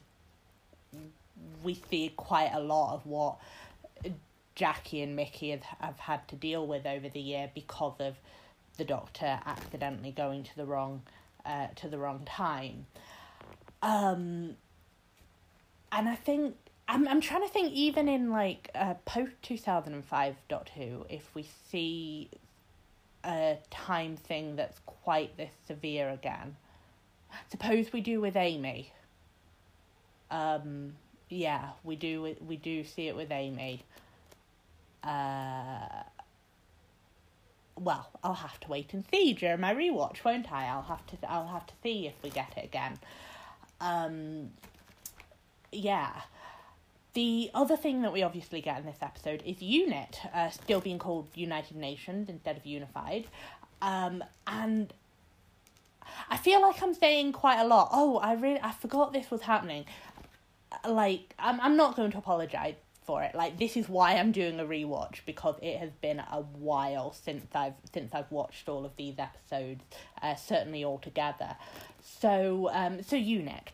we 1.61 1.73
see 1.89 2.13
quite 2.15 2.51
a 2.53 2.61
lot 2.61 2.93
of 2.93 3.05
what 3.05 3.35
Jackie 4.55 5.01
and 5.01 5.15
Mickey 5.15 5.51
have, 5.51 5.63
have 5.79 5.99
had 5.99 6.27
to 6.27 6.35
deal 6.35 6.65
with 6.67 6.85
over 6.85 7.09
the 7.09 7.19
year 7.19 7.49
because 7.53 7.95
of 7.99 8.15
the 8.77 8.83
Doctor 8.83 9.39
accidentally 9.45 10.11
going 10.11 10.43
to 10.43 10.55
the 10.55 10.65
wrong 10.65 11.01
uh, 11.45 11.67
to 11.75 11.87
the 11.87 11.97
wrong 11.97 12.21
time. 12.25 12.85
Um, 13.81 14.55
and 15.91 16.09
I 16.09 16.15
think 16.15 16.55
I'm 16.87 17.07
I'm 17.07 17.21
trying 17.21 17.41
to 17.41 17.49
think 17.49 17.73
even 17.73 18.07
in 18.07 18.29
like 18.31 18.69
uh, 18.75 18.95
post 19.05 19.33
two 19.41 19.57
thousand 19.57 19.93
and 19.93 20.05
five 20.05 20.35
Doctor 20.47 20.73
Who 20.73 21.05
if 21.09 21.33
we 21.35 21.47
see 21.69 22.29
a 23.23 23.57
time 23.69 24.17
thing 24.17 24.55
that's 24.55 24.79
quite 24.85 25.37
this 25.37 25.51
severe 25.67 26.09
again. 26.09 26.55
Suppose 27.49 27.91
we 27.91 28.01
do 28.01 28.21
with 28.21 28.35
Amy. 28.35 28.91
Um, 30.29 30.93
yeah, 31.29 31.69
we 31.83 31.95
do 31.95 32.35
we 32.45 32.57
do 32.57 32.83
see 32.83 33.07
it 33.07 33.15
with 33.15 33.31
Amy 33.31 33.83
uh, 35.03 36.03
well, 37.75 38.09
I'll 38.23 38.33
have 38.33 38.59
to 38.61 38.69
wait 38.69 38.93
and 38.93 39.03
see 39.11 39.33
during 39.33 39.61
my 39.61 39.73
rewatch, 39.73 40.23
won't 40.23 40.51
I? 40.51 40.67
I'll 40.67 40.83
have 40.83 41.05
to 41.07 41.17
I'll 41.29 41.47
have 41.47 41.65
to 41.67 41.73
see 41.81 42.07
if 42.07 42.13
we 42.23 42.29
get 42.29 42.53
it 42.57 42.65
again. 42.65 42.97
Um, 43.81 44.51
yeah. 45.71 46.21
The 47.13 47.51
other 47.53 47.77
thing 47.77 48.01
that 48.01 48.11
we 48.11 48.23
obviously 48.23 48.59
get 48.61 48.79
in 48.79 48.85
this 48.85 48.97
episode 49.01 49.43
is 49.45 49.61
UNIT, 49.61 50.19
uh, 50.33 50.49
still 50.49 50.79
being 50.81 50.97
called 50.97 51.27
United 51.35 51.77
Nations 51.77 52.27
instead 52.27 52.57
of 52.57 52.65
Unified. 52.65 53.27
Um, 53.83 54.23
and 54.47 54.91
I 56.29 56.37
feel 56.37 56.61
like 56.61 56.81
I'm 56.81 56.93
saying 56.93 57.33
quite 57.33 57.59
a 57.59 57.67
lot. 57.67 57.89
Oh, 57.91 58.17
I 58.17 58.33
really 58.33 58.59
I 58.61 58.71
forgot 58.71 59.13
this 59.13 59.29
was 59.29 59.41
happening. 59.41 59.85
Like 60.87 61.35
I'm 61.37 61.59
I'm 61.61 61.75
not 61.75 61.95
going 61.95 62.11
to 62.11 62.17
apologize 62.17 62.75
for 63.05 63.23
it. 63.23 63.35
Like 63.35 63.57
this 63.57 63.77
is 63.77 63.89
why 63.89 64.13
I'm 64.13 64.31
doing 64.31 64.59
a 64.59 64.65
rewatch 64.65 65.19
because 65.25 65.55
it 65.61 65.77
has 65.77 65.91
been 66.01 66.19
a 66.19 66.41
while 66.41 67.13
since 67.13 67.45
I've 67.53 67.73
since 67.91 68.13
I've 68.13 68.31
watched 68.31 68.69
all 68.69 68.85
of 68.85 68.95
these 68.95 69.15
episodes, 69.19 69.83
uh, 70.21 70.35
certainly 70.35 70.83
all 70.83 70.99
together. 70.99 71.55
So 72.01 72.69
um 72.73 73.03
so 73.03 73.15
UNIT. 73.15 73.71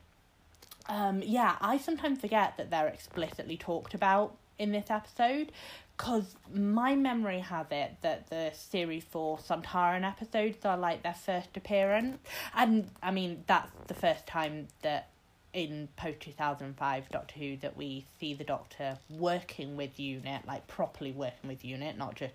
Um 0.87 1.21
yeah, 1.23 1.55
I 1.61 1.77
sometimes 1.77 2.19
forget 2.19 2.57
that 2.57 2.69
they're 2.71 2.87
explicitly 2.87 3.57
talked 3.57 3.93
about 3.93 4.35
in 4.57 4.71
this 4.71 4.89
episode 4.89 5.51
because 5.99 6.35
my 6.53 6.95
memory 6.95 7.39
has 7.39 7.65
it 7.71 7.91
that 8.01 8.29
the 8.29 8.51
series 8.53 9.03
four 9.03 9.37
Sontaran 9.37 10.07
episodes 10.07 10.63
are 10.63 10.77
like 10.77 11.03
their 11.03 11.13
first 11.13 11.57
appearance, 11.57 12.19
and 12.55 12.89
I 13.03 13.11
mean 13.11 13.43
that's 13.47 13.71
the 13.87 13.93
first 13.93 14.25
time 14.25 14.67
that 14.81 15.09
in 15.53 15.89
post 15.95 16.19
2005 16.21 17.09
Doctor 17.09 17.39
Who 17.39 17.57
that 17.57 17.75
we 17.75 18.05
see 18.19 18.33
the 18.33 18.43
Doctor 18.43 18.97
working 19.09 19.75
with 19.75 19.99
UNIT, 19.99 20.45
like 20.47 20.67
properly 20.67 21.11
working 21.11 21.49
with 21.49 21.63
UNIT, 21.63 21.97
not 21.97 22.15
just 22.15 22.33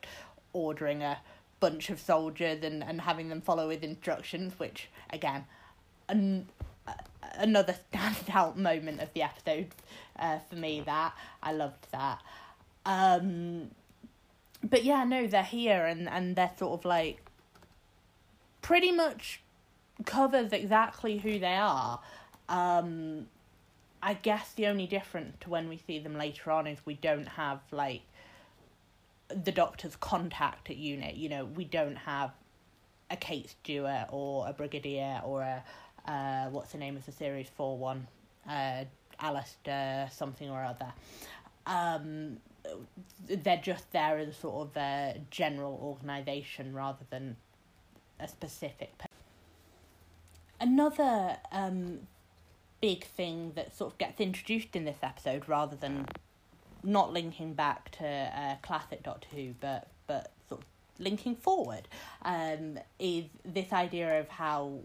ordering 0.53 1.03
a 1.03 1.19
bunch 1.61 1.91
of 1.91 2.01
soldiers 2.01 2.63
and, 2.63 2.83
and 2.83 3.01
having 3.01 3.29
them 3.29 3.41
follow 3.41 3.71
his 3.71 3.83
instructions, 3.83 4.59
which, 4.59 4.89
again, 5.11 5.45
an, 6.09 6.47
uh, 6.87 6.93
another 7.37 7.77
standout 7.93 8.57
moment 8.57 9.01
of 9.01 9.13
the 9.15 9.23
episode 9.23 9.69
uh, 10.19 10.39
for 10.51 10.57
me, 10.57 10.83
that. 10.85 11.15
I 11.43 11.53
loved 11.53 11.87
that. 11.93 12.21
Um, 12.85 13.71
but 14.63 14.85
yeah, 14.85 15.05
no, 15.05 15.27
they're 15.27 15.43
here 15.43 15.87
and, 15.87 16.09
and 16.09 16.37
they're 16.37 16.53
sort 16.59 16.81
of 16.81 16.85
like 16.85 17.21
pretty 18.63 18.93
much 18.93 19.41
covers 20.05 20.53
exactly 20.53 21.19
who 21.19 21.39
they 21.39 21.55
are. 21.55 22.01
Um, 22.49 23.27
I 24.03 24.15
guess 24.15 24.53
the 24.53 24.67
only 24.67 24.87
difference 24.87 25.37
to 25.41 25.51
when 25.51 25.69
we 25.69 25.79
see 25.79 25.99
them 25.99 26.17
later 26.17 26.51
on 26.51 26.67
is 26.67 26.79
we 26.85 26.95
don't 26.95 27.27
have 27.29 27.61
like 27.71 28.03
the 29.29 29.53
doctor's 29.53 29.97
contact 29.97 30.71
at 30.71 30.77
unit. 30.77 31.15
You 31.15 31.31
know, 31.31 31.45
we 31.47 31.65
don't 31.65 31.97
have 31.97 32.33
a 33.11 33.17
Kate 33.17 33.49
Stewart 33.49 34.09
or 34.11 34.49
a 34.49 34.53
Brigadier 34.53 35.23
or 35.25 35.43
a 35.43 35.65
uh, 36.07 36.51
what's 36.51 36.73
the 36.73 36.79
name 36.79 36.97
of 36.97 37.07
the 37.07 37.13
series 37.13 37.49
four 37.49 37.79
one, 37.79 38.07
uh, 38.49 38.85
Alistair 39.19 40.11
something 40.13 40.51
or 40.51 40.63
other. 40.63 40.93
Um, 41.67 42.39
they're 43.27 43.61
just 43.63 43.91
there 43.93 44.19
as 44.19 44.29
a 44.29 44.35
sort 44.35 44.69
of 44.69 44.77
a 44.77 45.21
general 45.31 45.79
organisation 45.83 46.75
rather 46.75 47.05
than 47.11 47.37
a 48.21 48.29
specific. 48.29 48.93
Another 50.61 51.39
um, 51.53 52.01
big 52.85 53.07
thing 53.07 53.51
that 53.55 53.75
sort 53.75 53.91
of 53.93 53.97
gets 53.97 54.21
introduced 54.21 54.77
in 54.77 54.85
this 54.85 54.99
episode 55.03 55.49
rather 55.49 55.75
than 55.75 56.07
not 56.83 57.15
linking 57.15 57.55
back 57.55 57.91
to 57.91 58.07
uh, 58.07 58.57
classic 58.61 59.03
Doctor 59.03 59.27
Who, 59.35 59.55
but 59.59 59.89
but 60.07 60.33
sort 60.51 60.61
of 60.61 60.67
linking 60.99 61.35
forward, 61.35 61.89
um, 62.27 62.79
is 62.99 63.25
this 63.43 63.73
idea 63.73 64.21
of 64.21 64.29
how 64.29 64.81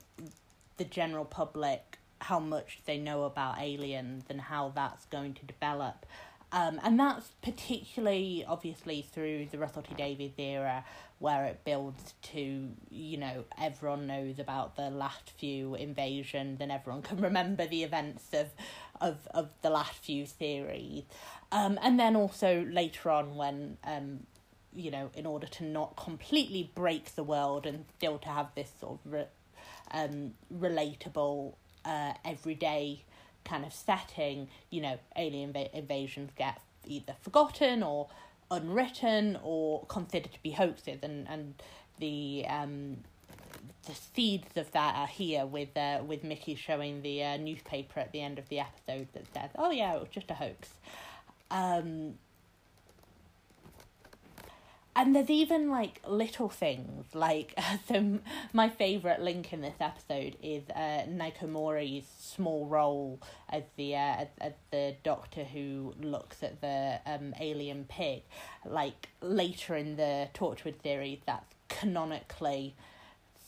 the 0.77 0.85
general 0.85 1.25
public, 1.25 1.97
how 2.21 2.39
much 2.39 2.79
they 2.85 2.97
know 2.97 3.23
about 3.23 3.59
aliens 3.59 4.23
and 4.29 4.39
how 4.39 4.71
that's 4.73 5.03
going 5.07 5.33
to 5.33 5.45
develop. 5.45 6.05
Um, 6.51 6.79
and 6.83 6.99
that's 6.99 7.27
particularly 7.43 8.43
obviously 8.47 9.03
through 9.13 9.47
the 9.51 9.59
Russell 9.59 9.83
T 9.83 9.93
Davies 9.93 10.33
era, 10.37 10.83
where 11.19 11.45
it 11.45 11.63
builds 11.63 12.15
to, 12.33 12.69
you 12.89 13.17
know, 13.17 13.43
everyone 13.57 14.07
knows 14.07 14.39
about 14.39 14.75
the 14.75 14.89
last 14.89 15.31
few 15.37 15.75
invasions 15.75 16.59
and 16.59 16.71
everyone 16.71 17.01
can 17.03 17.17
remember 17.21 17.67
the 17.67 17.83
events 17.83 18.33
of 18.33 18.47
of, 19.01 19.27
of 19.33 19.49
the 19.61 19.69
last 19.69 19.95
few 19.95 20.25
series. 20.25 21.03
Um, 21.51 21.79
and 21.81 21.99
then 21.99 22.15
also 22.15 22.65
later 22.69 23.09
on 23.11 23.35
when 23.35 23.77
um, 23.83 24.21
you 24.73 24.91
know, 24.91 25.09
in 25.15 25.25
order 25.25 25.47
to 25.47 25.63
not 25.63 25.95
completely 25.95 26.71
break 26.75 27.15
the 27.15 27.23
world 27.23 27.65
and 27.65 27.85
still 27.97 28.17
to 28.19 28.29
have 28.29 28.47
this 28.55 28.71
sort 28.79 28.99
of 29.05 29.11
re- 29.11 29.25
um, 29.91 30.33
relatable, 30.53 31.53
uh, 31.85 32.13
everyday 32.23 33.03
kind 33.49 33.65
of 33.65 33.73
setting, 33.73 34.47
you 34.69 34.81
know, 34.81 34.99
alien 35.15 35.53
inv- 35.53 35.73
invasions 35.73 36.31
get 36.37 36.61
either 36.85 37.15
forgotten 37.21 37.83
or 37.83 38.07
unwritten 38.51 39.37
or 39.43 39.85
considered 39.85 40.33
to 40.33 40.43
be 40.43 40.51
hoaxes, 40.51 40.99
and 41.01 41.27
and 41.27 41.55
the 41.99 42.45
um 42.47 42.97
the 43.85 43.95
seeds 43.95 44.55
of 44.55 44.71
that 44.71 44.95
are 44.95 45.07
here 45.07 45.45
with 45.45 45.75
uh, 45.75 46.01
with 46.05 46.23
Mickey 46.23 46.55
showing 46.55 47.01
the 47.01 47.23
uh, 47.23 47.37
newspaper 47.37 47.99
at 47.99 48.11
the 48.11 48.21
end 48.21 48.37
of 48.39 48.47
the 48.49 48.59
episode 48.59 49.07
that 49.13 49.25
says, 49.33 49.49
"Oh 49.57 49.71
yeah, 49.71 49.95
it 49.95 49.99
was 49.99 50.09
just 50.09 50.29
a 50.29 50.35
hoax." 50.35 50.69
Um, 51.51 52.15
and 54.99 55.15
there's 55.15 55.29
even 55.29 55.69
like 55.69 56.01
little 56.05 56.49
things 56.49 57.05
like 57.13 57.57
so 57.87 58.19
my 58.51 58.67
favorite 58.67 59.21
link 59.21 59.53
in 59.53 59.61
this 59.61 59.75
episode 59.79 60.35
is 60.43 60.63
uh 60.75 61.05
Naoko 61.07 61.47
Mori's 61.47 62.03
small 62.19 62.65
role 62.65 63.21
as 63.49 63.63
the 63.77 63.95
uh, 63.95 63.97
as, 63.97 64.27
as 64.41 64.53
the 64.71 64.95
doctor 65.03 65.45
who 65.45 65.93
looks 66.01 66.43
at 66.43 66.59
the 66.59 66.99
um 67.05 67.33
alien 67.39 67.85
pig. 67.87 68.23
Like 68.65 69.07
later 69.21 69.75
in 69.75 69.95
the 69.95 70.27
Torchwood 70.33 70.81
series 70.83 71.19
that's 71.25 71.55
canonically 71.69 72.75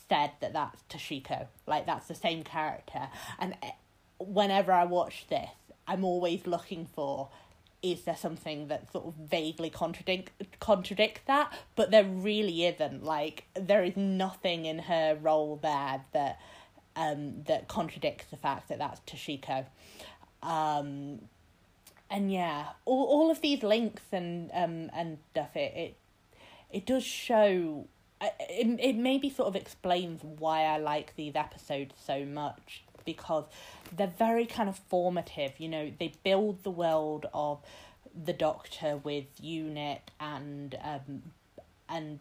said 0.07 0.31
that 0.39 0.53
that's 0.53 0.81
Toshiko. 0.89 1.47
Like 1.67 1.85
that's 1.85 2.07
the 2.07 2.15
same 2.15 2.43
character. 2.43 3.09
And 3.39 3.55
eh, 3.61 3.71
whenever 4.19 4.71
I 4.71 4.85
watch 4.85 5.25
this 5.29 5.49
I'm 5.85 6.05
always 6.05 6.47
looking 6.47 6.85
for 6.85 7.29
is 7.81 8.01
there 8.03 8.15
something 8.15 8.67
that 8.67 8.91
sort 8.91 9.05
of 9.05 9.13
vaguely 9.15 9.69
contradict 9.69 10.59
contradicts 10.59 11.21
that? 11.25 11.51
But 11.75 11.91
there 11.91 12.03
really 12.03 12.65
isn't. 12.65 13.03
Like 13.03 13.45
there 13.55 13.83
is 13.83 13.97
nothing 13.97 14.65
in 14.65 14.79
her 14.79 15.17
role 15.19 15.59
there 15.61 16.01
that 16.13 16.39
um 16.95 17.43
that 17.47 17.67
contradicts 17.67 18.25
the 18.25 18.37
fact 18.37 18.69
that 18.69 18.79
that's 18.79 18.99
Toshiko. 19.01 19.65
Um 20.43 21.21
and 22.09 22.31
yeah 22.31 22.65
all 22.85 23.05
all 23.05 23.31
of 23.31 23.41
these 23.41 23.63
links 23.63 24.03
and 24.11 24.51
um 24.53 24.89
and 24.93 25.17
stuff 25.31 25.55
it 25.55 25.73
it, 25.75 25.97
it 26.69 26.85
does 26.85 27.03
show 27.03 27.87
it, 28.21 28.79
it 28.79 28.95
maybe 28.95 29.29
sort 29.29 29.47
of 29.47 29.55
explains 29.55 30.21
why 30.23 30.63
I 30.63 30.77
like 30.77 31.15
these 31.15 31.35
episodes 31.35 31.95
so 32.05 32.25
much 32.25 32.83
because 33.05 33.45
they're 33.95 34.13
very 34.17 34.45
kind 34.45 34.69
of 34.69 34.77
formative. 34.89 35.59
You 35.59 35.69
know, 35.69 35.91
they 35.99 36.13
build 36.23 36.63
the 36.63 36.71
world 36.71 37.25
of 37.33 37.59
the 38.25 38.33
Doctor 38.33 38.97
with 38.97 39.25
Unit 39.39 40.01
and 40.19 40.77
um, 40.83 41.23
and 41.89 42.19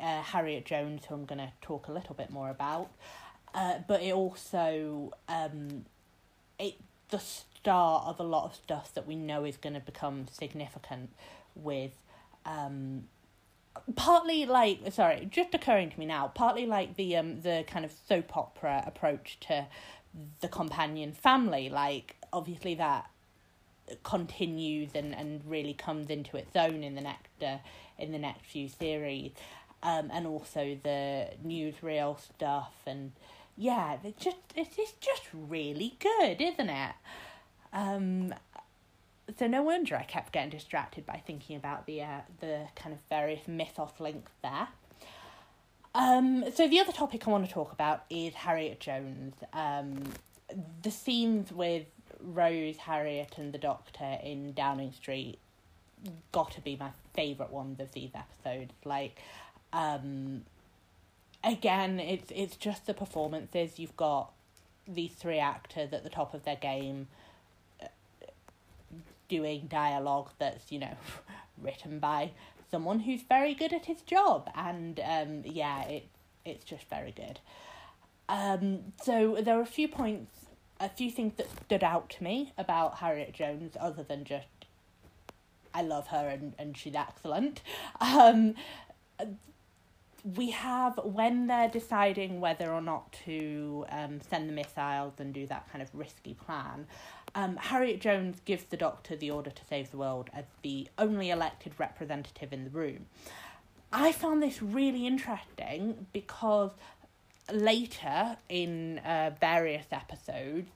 uh, 0.00 0.22
Harriet 0.22 0.64
Jones, 0.64 1.04
who 1.06 1.14
I'm 1.14 1.24
going 1.24 1.38
to 1.38 1.52
talk 1.60 1.88
a 1.88 1.92
little 1.92 2.14
bit 2.14 2.30
more 2.30 2.50
about. 2.50 2.90
Uh, 3.54 3.78
but 3.86 4.02
it 4.02 4.14
also 4.14 5.12
um, 5.28 5.84
it 6.58 6.74
the 7.10 7.18
start 7.18 8.04
of 8.06 8.18
a 8.18 8.22
lot 8.22 8.46
of 8.46 8.54
stuff 8.54 8.92
that 8.94 9.06
we 9.06 9.14
know 9.14 9.44
is 9.44 9.56
going 9.56 9.74
to 9.74 9.80
become 9.80 10.26
significant 10.32 11.10
with 11.54 11.92
um 12.46 13.04
partly 13.96 14.44
like 14.46 14.80
sorry 14.92 15.26
just 15.30 15.54
occurring 15.54 15.90
to 15.90 15.98
me 15.98 16.06
now 16.06 16.30
partly 16.34 16.66
like 16.66 16.94
the 16.96 17.16
um 17.16 17.40
the 17.40 17.64
kind 17.66 17.84
of 17.84 17.92
soap 18.06 18.36
opera 18.36 18.82
approach 18.86 19.38
to 19.40 19.66
the 20.40 20.48
companion 20.48 21.12
family 21.12 21.68
like 21.68 22.16
obviously 22.32 22.74
that 22.74 23.10
continues 24.02 24.90
and, 24.94 25.14
and 25.14 25.42
really 25.46 25.74
comes 25.74 26.08
into 26.08 26.36
its 26.36 26.54
own 26.56 26.82
in 26.82 26.94
the 26.94 27.00
next 27.00 27.42
uh, 27.42 27.58
in 27.98 28.12
the 28.12 28.18
next 28.18 28.46
few 28.46 28.68
series. 28.68 29.32
Um 29.82 30.10
and 30.12 30.26
also 30.26 30.78
the 30.82 31.28
newsreel 31.44 32.18
stuff 32.20 32.72
and 32.86 33.12
yeah 33.56 33.98
it 34.04 34.18
just 34.18 34.36
it 34.54 34.78
is 34.78 34.92
just 35.00 35.22
really 35.32 35.96
good 35.98 36.40
isn't 36.40 36.70
it? 36.70 36.94
Um 37.72 38.34
so 39.38 39.46
no 39.46 39.62
wonder 39.62 39.96
I 39.96 40.04
kept 40.04 40.32
getting 40.32 40.50
distracted 40.50 41.06
by 41.06 41.22
thinking 41.26 41.56
about 41.56 41.86
the 41.86 42.02
uh, 42.02 42.20
the 42.40 42.66
kind 42.74 42.94
of 42.94 43.00
various 43.08 43.46
mythos 43.46 43.92
link 43.98 44.28
there. 44.42 44.68
Um, 45.94 46.44
so 46.54 46.68
the 46.68 46.80
other 46.80 46.92
topic 46.92 47.26
I 47.28 47.30
want 47.30 47.46
to 47.46 47.52
talk 47.52 47.72
about 47.72 48.04
is 48.08 48.34
Harriet 48.34 48.80
Jones. 48.80 49.34
Um, 49.52 50.02
the 50.82 50.90
scenes 50.90 51.52
with 51.52 51.86
Rose, 52.20 52.78
Harriet, 52.78 53.34
and 53.36 53.52
the 53.52 53.58
Doctor 53.58 54.18
in 54.22 54.52
Downing 54.52 54.92
Street 54.92 55.38
got 56.32 56.50
to 56.52 56.60
be 56.60 56.76
my 56.76 56.90
favourite 57.14 57.52
ones 57.52 57.78
of 57.80 57.92
these 57.92 58.10
episodes. 58.14 58.72
Like, 58.84 59.20
um, 59.72 60.42
again, 61.44 62.00
it's 62.00 62.30
it's 62.34 62.56
just 62.56 62.86
the 62.86 62.94
performances. 62.94 63.78
You've 63.78 63.96
got 63.96 64.32
these 64.88 65.12
three 65.12 65.38
actors 65.38 65.92
at 65.92 66.02
the 66.02 66.10
top 66.10 66.34
of 66.34 66.44
their 66.44 66.56
game 66.56 67.06
doing 69.32 69.66
dialogue 69.66 70.28
that's 70.38 70.70
you 70.70 70.78
know 70.78 70.94
written 71.62 71.98
by 71.98 72.30
someone 72.70 73.00
who's 73.00 73.22
very 73.22 73.54
good 73.54 73.72
at 73.72 73.86
his 73.86 74.02
job. 74.02 74.50
And 74.54 75.00
um 75.00 75.42
yeah 75.44 75.82
it 75.84 76.08
it's 76.44 76.64
just 76.64 76.86
very 76.90 77.12
good. 77.12 77.40
Um 78.28 78.92
so 79.02 79.38
there 79.40 79.58
are 79.58 79.62
a 79.62 79.74
few 79.80 79.88
points 79.88 80.30
a 80.78 80.90
few 80.90 81.10
things 81.10 81.32
that 81.36 81.48
stood 81.64 81.82
out 81.82 82.10
to 82.10 82.22
me 82.22 82.52
about 82.58 82.98
Harriet 82.98 83.32
Jones 83.32 83.74
other 83.80 84.02
than 84.02 84.24
just 84.24 84.46
I 85.72 85.80
love 85.80 86.08
her 86.08 86.28
and, 86.28 86.52
and 86.58 86.76
she's 86.76 86.94
excellent. 86.94 87.62
Um 88.00 88.54
we 90.36 90.50
have 90.50 91.00
when 91.02 91.46
they're 91.46 91.68
deciding 91.68 92.40
whether 92.40 92.70
or 92.70 92.80
not 92.80 93.12
to 93.24 93.84
um, 93.88 94.20
send 94.20 94.48
the 94.48 94.52
missiles 94.52 95.14
and 95.18 95.34
do 95.34 95.46
that 95.48 95.68
kind 95.72 95.82
of 95.82 95.88
risky 95.92 96.34
plan 96.34 96.86
um, 97.34 97.56
Harriet 97.56 98.00
Jones 98.00 98.40
gives 98.44 98.64
the 98.64 98.76
Doctor 98.76 99.16
the 99.16 99.30
order 99.30 99.50
to 99.50 99.64
save 99.64 99.90
the 99.90 99.96
world 99.96 100.30
as 100.32 100.44
the 100.62 100.88
only 100.98 101.30
elected 101.30 101.72
representative 101.78 102.52
in 102.52 102.64
the 102.64 102.70
room. 102.70 103.06
I 103.92 104.12
found 104.12 104.42
this 104.42 104.62
really 104.62 105.06
interesting 105.06 106.06
because 106.12 106.70
later 107.52 108.36
in 108.48 108.98
uh, 108.98 109.32
various 109.40 109.86
episodes, 109.92 110.70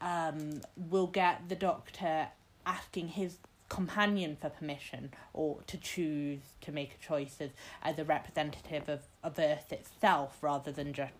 um, 0.00 0.60
we'll 0.76 1.06
get 1.06 1.48
the 1.48 1.56
Doctor 1.56 2.28
asking 2.66 3.08
his 3.08 3.36
companion 3.68 4.36
for 4.40 4.48
permission 4.48 5.10
or 5.34 5.58
to 5.66 5.76
choose 5.76 6.40
to 6.62 6.72
make 6.72 6.96
a 7.00 7.06
choice 7.06 7.36
as, 7.40 7.50
as 7.82 7.98
a 7.98 8.04
representative 8.04 8.88
of, 8.88 9.00
of 9.22 9.38
Earth 9.38 9.72
itself 9.72 10.38
rather 10.40 10.72
than 10.72 10.92
just 10.92 11.12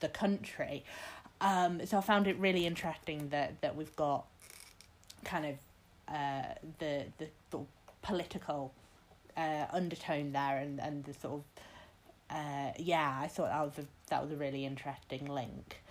the 0.00 0.08
country. 0.08 0.84
Um, 1.40 1.84
so 1.84 1.98
I 1.98 2.00
found 2.00 2.26
it 2.26 2.38
really 2.38 2.66
interesting 2.66 3.28
that, 3.30 3.60
that 3.60 3.76
we've 3.76 3.94
got 3.96 4.26
kind 5.26 5.46
of 5.46 6.14
uh, 6.14 6.54
the 6.78 7.04
the 7.18 7.28
sort 7.50 7.66
of 7.66 8.02
political 8.02 8.72
uh, 9.36 9.66
undertone 9.72 10.32
there 10.32 10.58
and, 10.58 10.80
and 10.80 11.04
the 11.04 11.12
sort 11.12 11.34
of 11.34 11.42
uh, 12.30 12.72
yeah, 12.78 13.18
I 13.20 13.28
thought 13.28 13.50
that 13.50 13.62
was 13.62 13.78
a 13.78 13.86
that 14.08 14.22
was 14.22 14.32
a 14.32 14.36
really 14.36 14.64
interesting 14.64 15.26
link. 15.26 15.82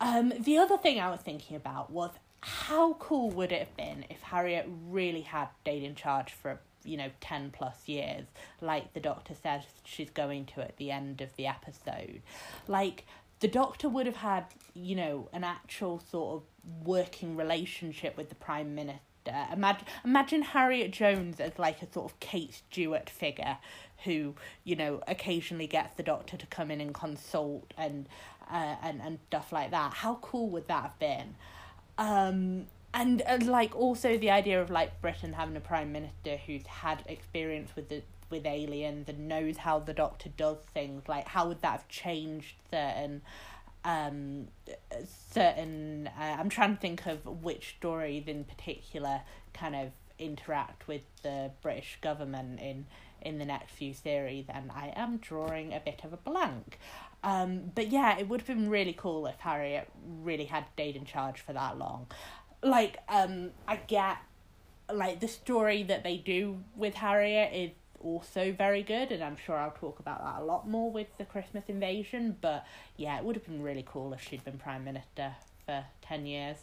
Um, 0.00 0.32
the 0.38 0.58
other 0.58 0.76
thing 0.76 0.98
I 0.98 1.10
was 1.10 1.20
thinking 1.20 1.56
about 1.56 1.90
was 1.90 2.10
how 2.40 2.94
cool 2.94 3.30
would 3.30 3.52
it 3.52 3.60
have 3.60 3.76
been 3.76 4.04
if 4.10 4.20
Harriet 4.22 4.68
really 4.88 5.22
had 5.22 5.48
stayed 5.62 5.82
in 5.82 5.94
charge 5.94 6.32
for 6.32 6.60
you 6.84 6.98
know 6.98 7.08
10 7.22 7.50
plus 7.50 7.88
years 7.88 8.26
like 8.60 8.92
the 8.92 9.00
doctor 9.00 9.32
says 9.34 9.62
she's 9.84 10.10
going 10.10 10.44
to 10.44 10.60
at 10.60 10.76
the 10.76 10.90
end 10.90 11.22
of 11.22 11.34
the 11.36 11.46
episode 11.46 12.20
like 12.68 13.06
the 13.40 13.48
doctor 13.48 13.88
would 13.88 14.04
have 14.04 14.16
had 14.16 14.44
you 14.74 14.94
know 14.94 15.26
an 15.32 15.42
actual 15.42 15.98
sort 16.10 16.34
of 16.34 16.42
working 16.84 17.36
relationship 17.36 18.16
with 18.16 18.28
the 18.28 18.34
prime 18.34 18.74
minister. 18.74 19.00
Imagine 19.52 19.86
imagine 20.04 20.42
harriet 20.42 20.90
jones 20.90 21.40
as 21.40 21.58
like 21.58 21.80
a 21.80 21.90
sort 21.90 22.12
of 22.12 22.20
kate 22.20 22.52
stewart 22.52 23.08
figure 23.08 23.56
who 24.04 24.34
you 24.64 24.76
know 24.76 25.00
occasionally 25.08 25.66
gets 25.66 25.96
the 25.96 26.02
doctor 26.02 26.36
to 26.36 26.46
come 26.46 26.70
in 26.70 26.80
and 26.80 26.92
consult 26.92 27.72
and 27.78 28.06
uh, 28.50 28.76
and 28.82 29.00
and 29.00 29.18
stuff 29.28 29.50
like 29.50 29.70
that. 29.70 29.94
How 29.94 30.16
cool 30.16 30.50
would 30.50 30.68
that 30.68 30.82
have 30.82 30.98
been? 30.98 31.36
Um 31.96 32.66
and 32.92 33.22
uh, 33.26 33.38
like 33.42 33.74
also 33.74 34.18
the 34.18 34.30
idea 34.30 34.60
of 34.60 34.70
like 34.70 35.00
britain 35.00 35.32
having 35.32 35.56
a 35.56 35.60
prime 35.60 35.90
minister 35.90 36.36
who's 36.46 36.64
had 36.66 37.02
experience 37.06 37.74
with 37.74 37.88
the 37.88 38.02
with 38.30 38.46
aliens 38.46 39.08
and 39.08 39.28
knows 39.28 39.58
how 39.58 39.78
the 39.78 39.92
doctor 39.92 40.28
does 40.36 40.58
things. 40.72 41.02
Like 41.08 41.28
how 41.28 41.48
would 41.48 41.62
that 41.62 41.72
have 41.72 41.88
changed 41.88 42.56
certain 42.70 43.22
um 43.84 44.48
certain 45.32 46.08
uh, 46.18 46.36
i'm 46.38 46.48
trying 46.48 46.74
to 46.74 46.80
think 46.80 47.04
of 47.06 47.24
which 47.42 47.76
stories 47.78 48.24
in 48.26 48.44
particular 48.44 49.20
kind 49.52 49.74
of 49.74 49.90
interact 50.18 50.86
with 50.88 51.02
the 51.22 51.50
british 51.62 51.98
government 52.00 52.60
in 52.60 52.86
in 53.20 53.38
the 53.38 53.44
next 53.44 53.72
few 53.72 53.92
series 53.92 54.44
and 54.48 54.70
i 54.70 54.92
am 54.94 55.16
drawing 55.18 55.72
a 55.72 55.80
bit 55.80 56.00
of 56.04 56.12
a 56.12 56.16
blank. 56.16 56.78
Um 57.22 57.72
but 57.74 57.88
yeah 57.88 58.18
it 58.18 58.28
would 58.28 58.42
have 58.42 58.46
been 58.46 58.68
really 58.68 58.92
cool 58.92 59.26
if 59.26 59.36
harriet 59.40 59.88
really 60.22 60.44
had 60.44 60.66
stayed 60.74 60.94
in 60.94 61.04
charge 61.06 61.40
for 61.40 61.54
that 61.54 61.78
long. 61.78 62.06
Like 62.62 62.98
um 63.08 63.50
i 63.66 63.76
get 63.76 64.18
like 64.92 65.20
the 65.20 65.28
story 65.28 65.82
that 65.84 66.04
they 66.04 66.18
do 66.18 66.60
with 66.76 66.94
harriet 66.94 67.52
is 67.54 67.70
also 68.04 68.52
very 68.52 68.82
good, 68.82 69.10
and 69.10 69.22
I'm 69.22 69.36
sure 69.36 69.56
I'll 69.56 69.70
talk 69.70 69.98
about 69.98 70.22
that 70.22 70.42
a 70.42 70.44
lot 70.44 70.68
more 70.68 70.90
with 70.90 71.08
the 71.18 71.24
Christmas 71.24 71.64
invasion. 71.68 72.36
But 72.40 72.64
yeah, 72.96 73.18
it 73.18 73.24
would 73.24 73.36
have 73.36 73.46
been 73.46 73.62
really 73.62 73.84
cool 73.86 74.12
if 74.12 74.22
she'd 74.22 74.44
been 74.44 74.58
Prime 74.58 74.84
Minister 74.84 75.34
for 75.66 75.84
10 76.02 76.26
years. 76.26 76.58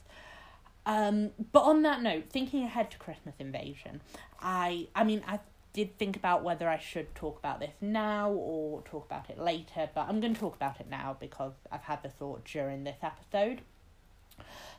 Um, 0.85 1.31
but 1.51 1.61
on 1.61 1.83
that 1.83 2.01
note, 2.01 2.25
thinking 2.29 2.63
ahead 2.63 2.89
to 2.91 2.97
Christmas 2.97 3.35
invasion, 3.39 4.01
I 4.39 4.87
I 4.95 5.03
mean 5.03 5.21
I 5.27 5.39
did 5.73 5.97
think 5.97 6.15
about 6.15 6.43
whether 6.43 6.67
I 6.67 6.77
should 6.77 7.13
talk 7.15 7.39
about 7.39 7.59
this 7.59 7.73
now 7.79 8.31
or 8.31 8.81
talk 8.81 9.05
about 9.05 9.29
it 9.29 9.39
later, 9.39 9.89
but 9.93 10.07
I'm 10.09 10.19
going 10.19 10.33
to 10.33 10.39
talk 10.39 10.55
about 10.55 10.79
it 10.79 10.89
now 10.89 11.15
because 11.19 11.53
I've 11.71 11.83
had 11.83 12.03
the 12.03 12.09
thought 12.09 12.43
during 12.45 12.83
this 12.83 12.97
episode. 13.01 13.61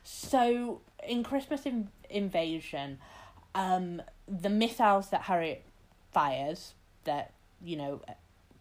So 0.03 0.81
in 1.07 1.23
Christmas 1.23 1.65
in- 1.65 1.89
invasion, 2.09 2.99
um, 3.55 4.01
the 4.27 4.49
missiles 4.49 5.09
that 5.09 5.23
Harriet 5.23 5.63
fires 6.13 6.73
that 7.05 7.33
you 7.63 7.77
know, 7.77 8.01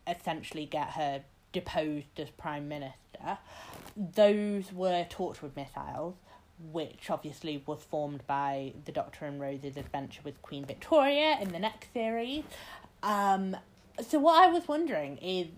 essentially 0.07 0.65
get 0.65 0.91
her 0.91 1.23
deposed 1.53 2.19
as 2.19 2.31
prime 2.31 2.69
minister. 2.69 3.39
Those 3.97 4.73
were 4.73 5.05
Torchwood 5.11 5.57
missiles, 5.57 6.15
which 6.71 7.11
obviously 7.11 7.63
was 7.67 7.83
formed 7.83 8.27
by 8.27 8.73
the 8.85 8.93
Doctor 8.93 9.27
and 9.27 9.41
Rose's 9.41 9.77
adventure 9.77 10.21
with 10.25 10.41
Queen 10.43 10.65
Victoria 10.65 11.37
in 11.41 11.53
the 11.53 11.59
next 11.59 11.93
series. 11.93 12.45
Um, 13.03 13.57
so 14.01 14.19
what 14.19 14.43
I 14.43 14.51
was 14.51 14.69
wondering 14.69 15.19
is, 15.19 15.49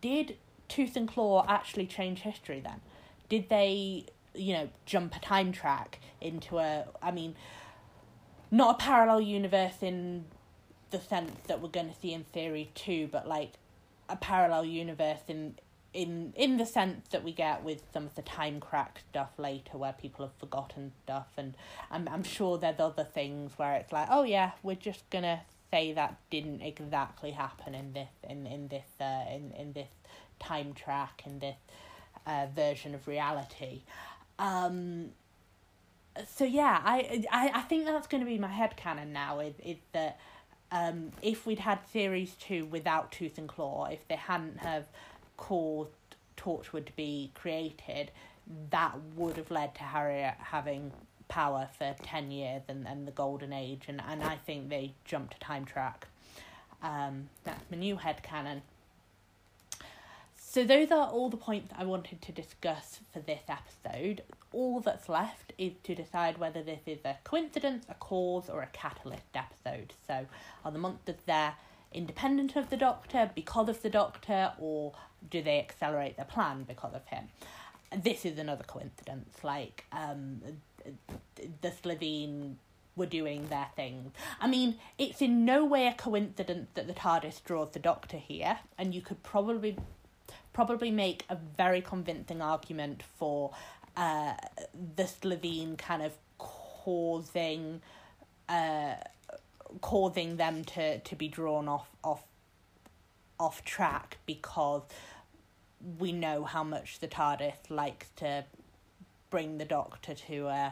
did 0.00 0.36
Tooth 0.68 0.96
and 0.96 1.08
Claw 1.08 1.44
actually 1.48 1.86
change 1.86 2.20
history 2.20 2.60
then? 2.60 2.80
Did 3.28 3.48
they, 3.48 4.04
you 4.34 4.52
know, 4.52 4.68
jump 4.86 5.16
a 5.16 5.18
time 5.18 5.50
track 5.50 5.98
into 6.20 6.58
a? 6.58 6.84
I 7.02 7.10
mean, 7.10 7.34
not 8.50 8.76
a 8.76 8.78
parallel 8.78 9.22
universe 9.22 9.76
in 9.80 10.26
the 10.94 11.00
sense 11.00 11.32
that 11.48 11.60
we're 11.60 11.68
going 11.68 11.88
to 11.88 12.00
see 12.00 12.12
in 12.12 12.24
theory 12.24 12.70
two, 12.74 13.08
but 13.10 13.26
like 13.26 13.52
a 14.08 14.16
parallel 14.16 14.64
universe 14.64 15.22
in 15.28 15.54
in 15.92 16.32
in 16.36 16.56
the 16.56 16.66
sense 16.66 17.08
that 17.10 17.24
we 17.24 17.32
get 17.32 17.62
with 17.64 17.82
some 17.92 18.04
of 18.04 18.14
the 18.14 18.22
time 18.22 18.60
crack 18.60 19.00
stuff 19.10 19.30
later 19.38 19.78
where 19.78 19.92
people 19.92 20.24
have 20.24 20.34
forgotten 20.38 20.92
stuff 21.04 21.28
and 21.36 21.56
I'm 21.90 22.08
I'm 22.08 22.24
sure 22.24 22.58
there's 22.58 22.80
other 22.80 23.04
things 23.04 23.52
where 23.56 23.74
it's 23.74 23.92
like, 23.92 24.08
oh 24.10 24.22
yeah, 24.24 24.52
we're 24.62 24.74
just 24.76 25.08
gonna 25.10 25.42
say 25.70 25.92
that 25.92 26.16
didn't 26.30 26.62
exactly 26.62 27.32
happen 27.32 27.74
in 27.74 27.92
this 27.92 28.10
in, 28.28 28.46
in 28.46 28.68
this 28.68 28.86
uh, 29.00 29.24
in, 29.32 29.52
in 29.52 29.72
this 29.72 29.90
time 30.40 30.74
track 30.74 31.22
in 31.26 31.38
this 31.40 31.56
uh, 32.26 32.46
version 32.54 32.94
of 32.94 33.06
reality. 33.08 33.82
Um 34.38 35.10
so 36.28 36.44
yeah, 36.44 36.80
I 36.84 37.24
I, 37.30 37.50
I 37.54 37.60
think 37.62 37.86
that's 37.86 38.06
gonna 38.06 38.24
be 38.24 38.38
my 38.38 38.48
head 38.48 38.76
canon 38.76 39.12
now 39.12 39.40
is 39.40 39.54
is 39.64 39.78
that 39.92 40.18
um, 40.74 41.12
if 41.22 41.46
we'd 41.46 41.60
had 41.60 41.78
series 41.92 42.34
two 42.34 42.66
without 42.66 43.12
Tooth 43.12 43.38
and 43.38 43.48
Claw, 43.48 43.86
if 43.86 44.06
they 44.08 44.16
hadn't 44.16 44.58
have 44.58 44.86
caused 45.36 45.90
Torchwood 46.36 46.86
to 46.86 46.96
be 46.96 47.30
created, 47.34 48.10
that 48.70 48.96
would 49.14 49.36
have 49.36 49.52
led 49.52 49.76
to 49.76 49.84
Harriet 49.84 50.34
having 50.38 50.90
power 51.28 51.68
for 51.78 51.94
10 52.02 52.32
years 52.32 52.62
and, 52.68 52.88
and 52.88 53.06
the 53.06 53.12
golden 53.12 53.52
age 53.52 53.84
and, 53.88 54.02
and 54.06 54.22
I 54.22 54.34
think 54.34 54.68
they 54.68 54.92
jumped 55.04 55.34
a 55.36 55.38
time 55.38 55.64
track. 55.64 56.08
Um, 56.82 57.28
that's 57.44 57.64
my 57.70 57.78
new 57.78 57.96
head 57.96 58.22
canon. 58.24 58.60
So 60.54 60.62
those 60.62 60.92
are 60.92 61.08
all 61.08 61.30
the 61.30 61.36
points 61.36 61.74
I 61.76 61.82
wanted 61.82 62.22
to 62.22 62.30
discuss 62.30 63.00
for 63.12 63.18
this 63.18 63.40
episode. 63.48 64.22
All 64.52 64.78
that's 64.78 65.08
left 65.08 65.52
is 65.58 65.72
to 65.82 65.96
decide 65.96 66.38
whether 66.38 66.62
this 66.62 66.78
is 66.86 67.00
a 67.04 67.16
coincidence, 67.24 67.86
a 67.88 67.94
cause, 67.94 68.48
or 68.48 68.62
a 68.62 68.68
catalyst 68.68 69.34
episode. 69.34 69.94
So 70.06 70.26
are 70.64 70.70
the 70.70 70.78
monsters 70.78 71.16
there 71.26 71.54
independent 71.92 72.54
of 72.54 72.70
the 72.70 72.76
Doctor, 72.76 73.32
because 73.34 73.68
of 73.68 73.82
the 73.82 73.90
Doctor, 73.90 74.52
or 74.60 74.92
do 75.28 75.42
they 75.42 75.58
accelerate 75.58 76.14
their 76.16 76.24
plan 76.24 76.62
because 76.62 76.94
of 76.94 77.04
him? 77.08 77.24
This 77.96 78.24
is 78.24 78.38
another 78.38 78.62
coincidence. 78.62 79.42
Like 79.42 79.86
um, 79.90 80.40
the 81.62 81.70
Slitheen 81.70 82.54
were 82.94 83.06
doing 83.06 83.48
their 83.48 83.70
thing. 83.74 84.12
I 84.40 84.46
mean, 84.46 84.76
it's 84.98 85.20
in 85.20 85.44
no 85.44 85.64
way 85.64 85.88
a 85.88 85.94
coincidence 85.94 86.68
that 86.74 86.86
the 86.86 86.94
TARDIS 86.94 87.42
draws 87.42 87.72
the 87.72 87.80
Doctor 87.80 88.18
here, 88.18 88.60
and 88.78 88.94
you 88.94 89.00
could 89.00 89.24
probably 89.24 89.76
probably 90.54 90.90
make 90.90 91.26
a 91.28 91.36
very 91.58 91.82
convincing 91.82 92.40
argument 92.40 93.02
for 93.18 93.52
uh, 93.98 94.32
the 94.96 95.02
Slitheen 95.02 95.76
kind 95.76 96.02
of 96.02 96.12
causing 96.38 97.82
uh, 98.48 98.94
causing 99.80 100.36
them 100.36 100.64
to, 100.64 101.00
to 101.00 101.16
be 101.16 101.28
drawn 101.28 101.68
off 101.68 101.88
off 102.02 102.22
off 103.38 103.64
track 103.64 104.18
because 104.24 104.82
we 105.98 106.12
know 106.12 106.44
how 106.44 106.64
much 106.64 107.00
the 107.00 107.08
TARDIS 107.08 107.68
likes 107.68 108.08
to 108.16 108.44
bring 109.28 109.58
the 109.58 109.64
Doctor 109.64 110.14
to 110.14 110.46
uh, 110.46 110.70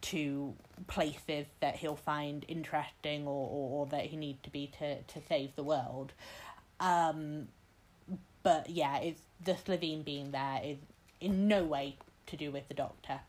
to 0.00 0.54
places 0.86 1.46
that 1.60 1.76
he'll 1.76 1.96
find 1.96 2.44
interesting 2.48 3.26
or, 3.26 3.48
or, 3.48 3.80
or 3.80 3.86
that 3.86 4.06
he 4.06 4.16
needs 4.16 4.40
to 4.42 4.50
be 4.50 4.70
to, 4.78 5.02
to 5.02 5.20
save 5.28 5.54
the 5.56 5.62
world. 5.62 6.12
Um, 6.80 7.48
but 8.48 8.70
yeah, 8.70 8.96
it's 9.00 9.20
the 9.44 9.52
Slitheen 9.52 10.02
being 10.02 10.30
there 10.30 10.62
is 10.64 10.78
in 11.20 11.48
no 11.48 11.64
way 11.64 11.96
to 12.28 12.34
do 12.34 12.50
with 12.50 12.66
the 12.68 12.74
Doctor. 12.74 13.20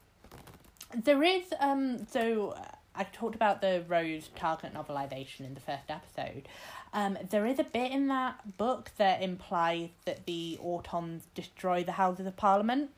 There 0.96 1.22
is 1.22 1.44
um 1.60 2.08
so 2.08 2.56
I 2.96 3.04
talked 3.04 3.36
about 3.36 3.60
the 3.60 3.84
Rose 3.86 4.30
Target 4.38 4.74
novelization 4.74 5.42
in 5.42 5.56
the 5.56 5.60
first 5.60 5.90
episode. 5.90 6.48
Um, 6.94 7.18
there 7.30 7.46
is 7.46 7.60
a 7.60 7.66
bit 7.66 7.92
in 7.92 8.08
that 8.08 8.58
book 8.58 8.92
that 8.96 9.22
implies 9.22 9.90
that 10.06 10.26
the 10.26 10.58
Autons 10.64 11.24
destroy 11.36 11.84
the 11.84 11.92
Houses 11.92 12.26
of 12.26 12.38
Parliament. 12.38 12.90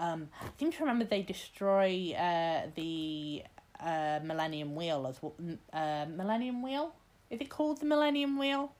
Um, 0.00 0.30
I 0.42 0.46
seem 0.58 0.72
to 0.72 0.80
remember 0.80 1.04
they 1.04 1.22
destroy 1.22 2.12
uh, 2.12 2.70
the 2.74 3.44
uh, 3.80 4.18
Millennium 4.24 4.74
Wheel 4.74 5.06
as 5.06 5.22
well. 5.22 5.34
Uh, 5.72 6.06
Millennium 6.10 6.60
Wheel? 6.60 6.92
Is 7.30 7.40
it 7.40 7.48
called 7.50 7.78
the 7.78 7.86
Millennium 7.86 8.36
Wheel? 8.36 8.72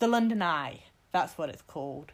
The 0.00 0.08
London 0.08 0.42
Eye. 0.42 0.80
That's 1.16 1.38
what 1.38 1.48
it's 1.48 1.62
called. 1.62 2.12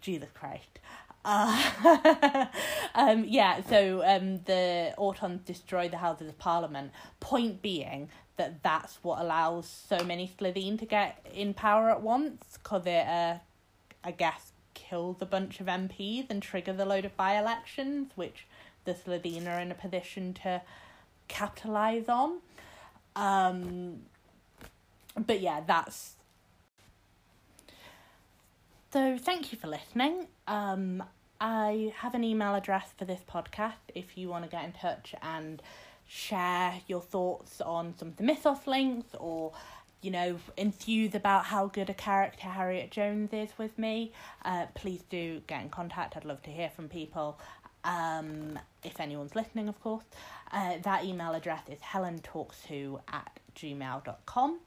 Jesus 0.00 0.28
Christ. 0.34 0.80
Uh, 1.24 2.46
um, 2.96 3.24
yeah, 3.28 3.60
so 3.62 4.02
um, 4.04 4.40
the 4.44 4.92
Autons 4.98 5.44
destroy 5.44 5.88
the 5.88 5.98
Houses 5.98 6.28
of 6.28 6.36
Parliament. 6.36 6.90
Point 7.20 7.62
being 7.62 8.08
that 8.38 8.60
that's 8.64 8.98
what 9.04 9.20
allows 9.20 9.68
so 9.68 10.04
many 10.04 10.28
Slitheen 10.36 10.76
to 10.80 10.84
get 10.84 11.24
in 11.32 11.54
power 11.54 11.88
at 11.88 12.02
once, 12.02 12.58
because 12.60 12.86
it, 12.86 13.06
uh, 13.06 13.36
I 14.02 14.10
guess, 14.10 14.50
kills 14.74 15.18
a 15.20 15.26
bunch 15.26 15.60
of 15.60 15.66
MPs 15.68 16.26
and 16.28 16.42
triggers 16.42 16.80
a 16.80 16.84
load 16.84 17.04
of 17.04 17.16
by 17.16 17.38
elections, 17.38 18.10
which 18.16 18.48
the 18.84 18.94
Slitheen 18.94 19.46
are 19.46 19.60
in 19.60 19.70
a 19.70 19.76
position 19.76 20.34
to 20.42 20.60
capitalise 21.28 22.08
on. 22.08 22.38
Um, 23.14 24.00
but 25.24 25.40
yeah, 25.40 25.60
that's 25.64 26.16
so 28.92 29.18
thank 29.18 29.52
you 29.52 29.58
for 29.58 29.66
listening. 29.66 30.28
Um, 30.46 31.02
I 31.40 31.92
have 31.96 32.14
an 32.14 32.24
email 32.24 32.54
address 32.54 32.88
for 32.96 33.04
this 33.04 33.20
podcast 33.28 33.74
if 33.94 34.16
you 34.16 34.28
want 34.28 34.44
to 34.44 34.50
get 34.50 34.64
in 34.64 34.72
touch 34.72 35.14
and 35.22 35.60
share 36.06 36.74
your 36.86 37.00
thoughts 37.00 37.60
on 37.60 37.94
some 37.98 38.08
of 38.08 38.16
the 38.16 38.22
mythos 38.22 38.66
links 38.66 39.08
or 39.18 39.52
you 40.02 40.10
know 40.10 40.38
enthuse 40.56 41.14
about 41.14 41.46
how 41.46 41.66
good 41.66 41.90
a 41.90 41.94
character 41.94 42.46
Harriet 42.46 42.90
Jones 42.90 43.30
is 43.32 43.50
with 43.58 43.78
me. 43.78 44.12
Uh, 44.44 44.66
please 44.74 45.02
do 45.10 45.42
get 45.46 45.62
in 45.62 45.68
contact. 45.68 46.16
I'd 46.16 46.24
love 46.24 46.42
to 46.42 46.50
hear 46.50 46.70
from 46.70 46.88
people. 46.88 47.38
Um, 47.84 48.58
if 48.82 48.98
anyone's 48.98 49.34
listening, 49.34 49.68
of 49.68 49.80
course. 49.80 50.04
Uh, 50.52 50.78
that 50.82 51.04
email 51.04 51.32
address 51.34 51.62
is 51.68 51.78
helentalks2 51.80 53.00
at 53.08 53.40
gmail.com. 53.54 54.60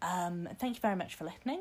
Um, 0.00 0.48
thank 0.58 0.76
you 0.76 0.80
very 0.80 0.96
much 0.96 1.14
for 1.14 1.24
listening 1.24 1.60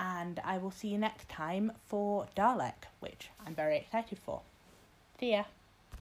and 0.00 0.40
I 0.44 0.56
will 0.56 0.70
see 0.70 0.88
you 0.88 0.98
next 0.98 1.28
time 1.28 1.72
for 1.86 2.26
Dalek, 2.34 2.88
which 3.00 3.28
I'm 3.46 3.54
very 3.54 3.76
excited 3.76 4.18
for. 4.18 4.40
See 5.18 5.32
ya. 5.32 5.44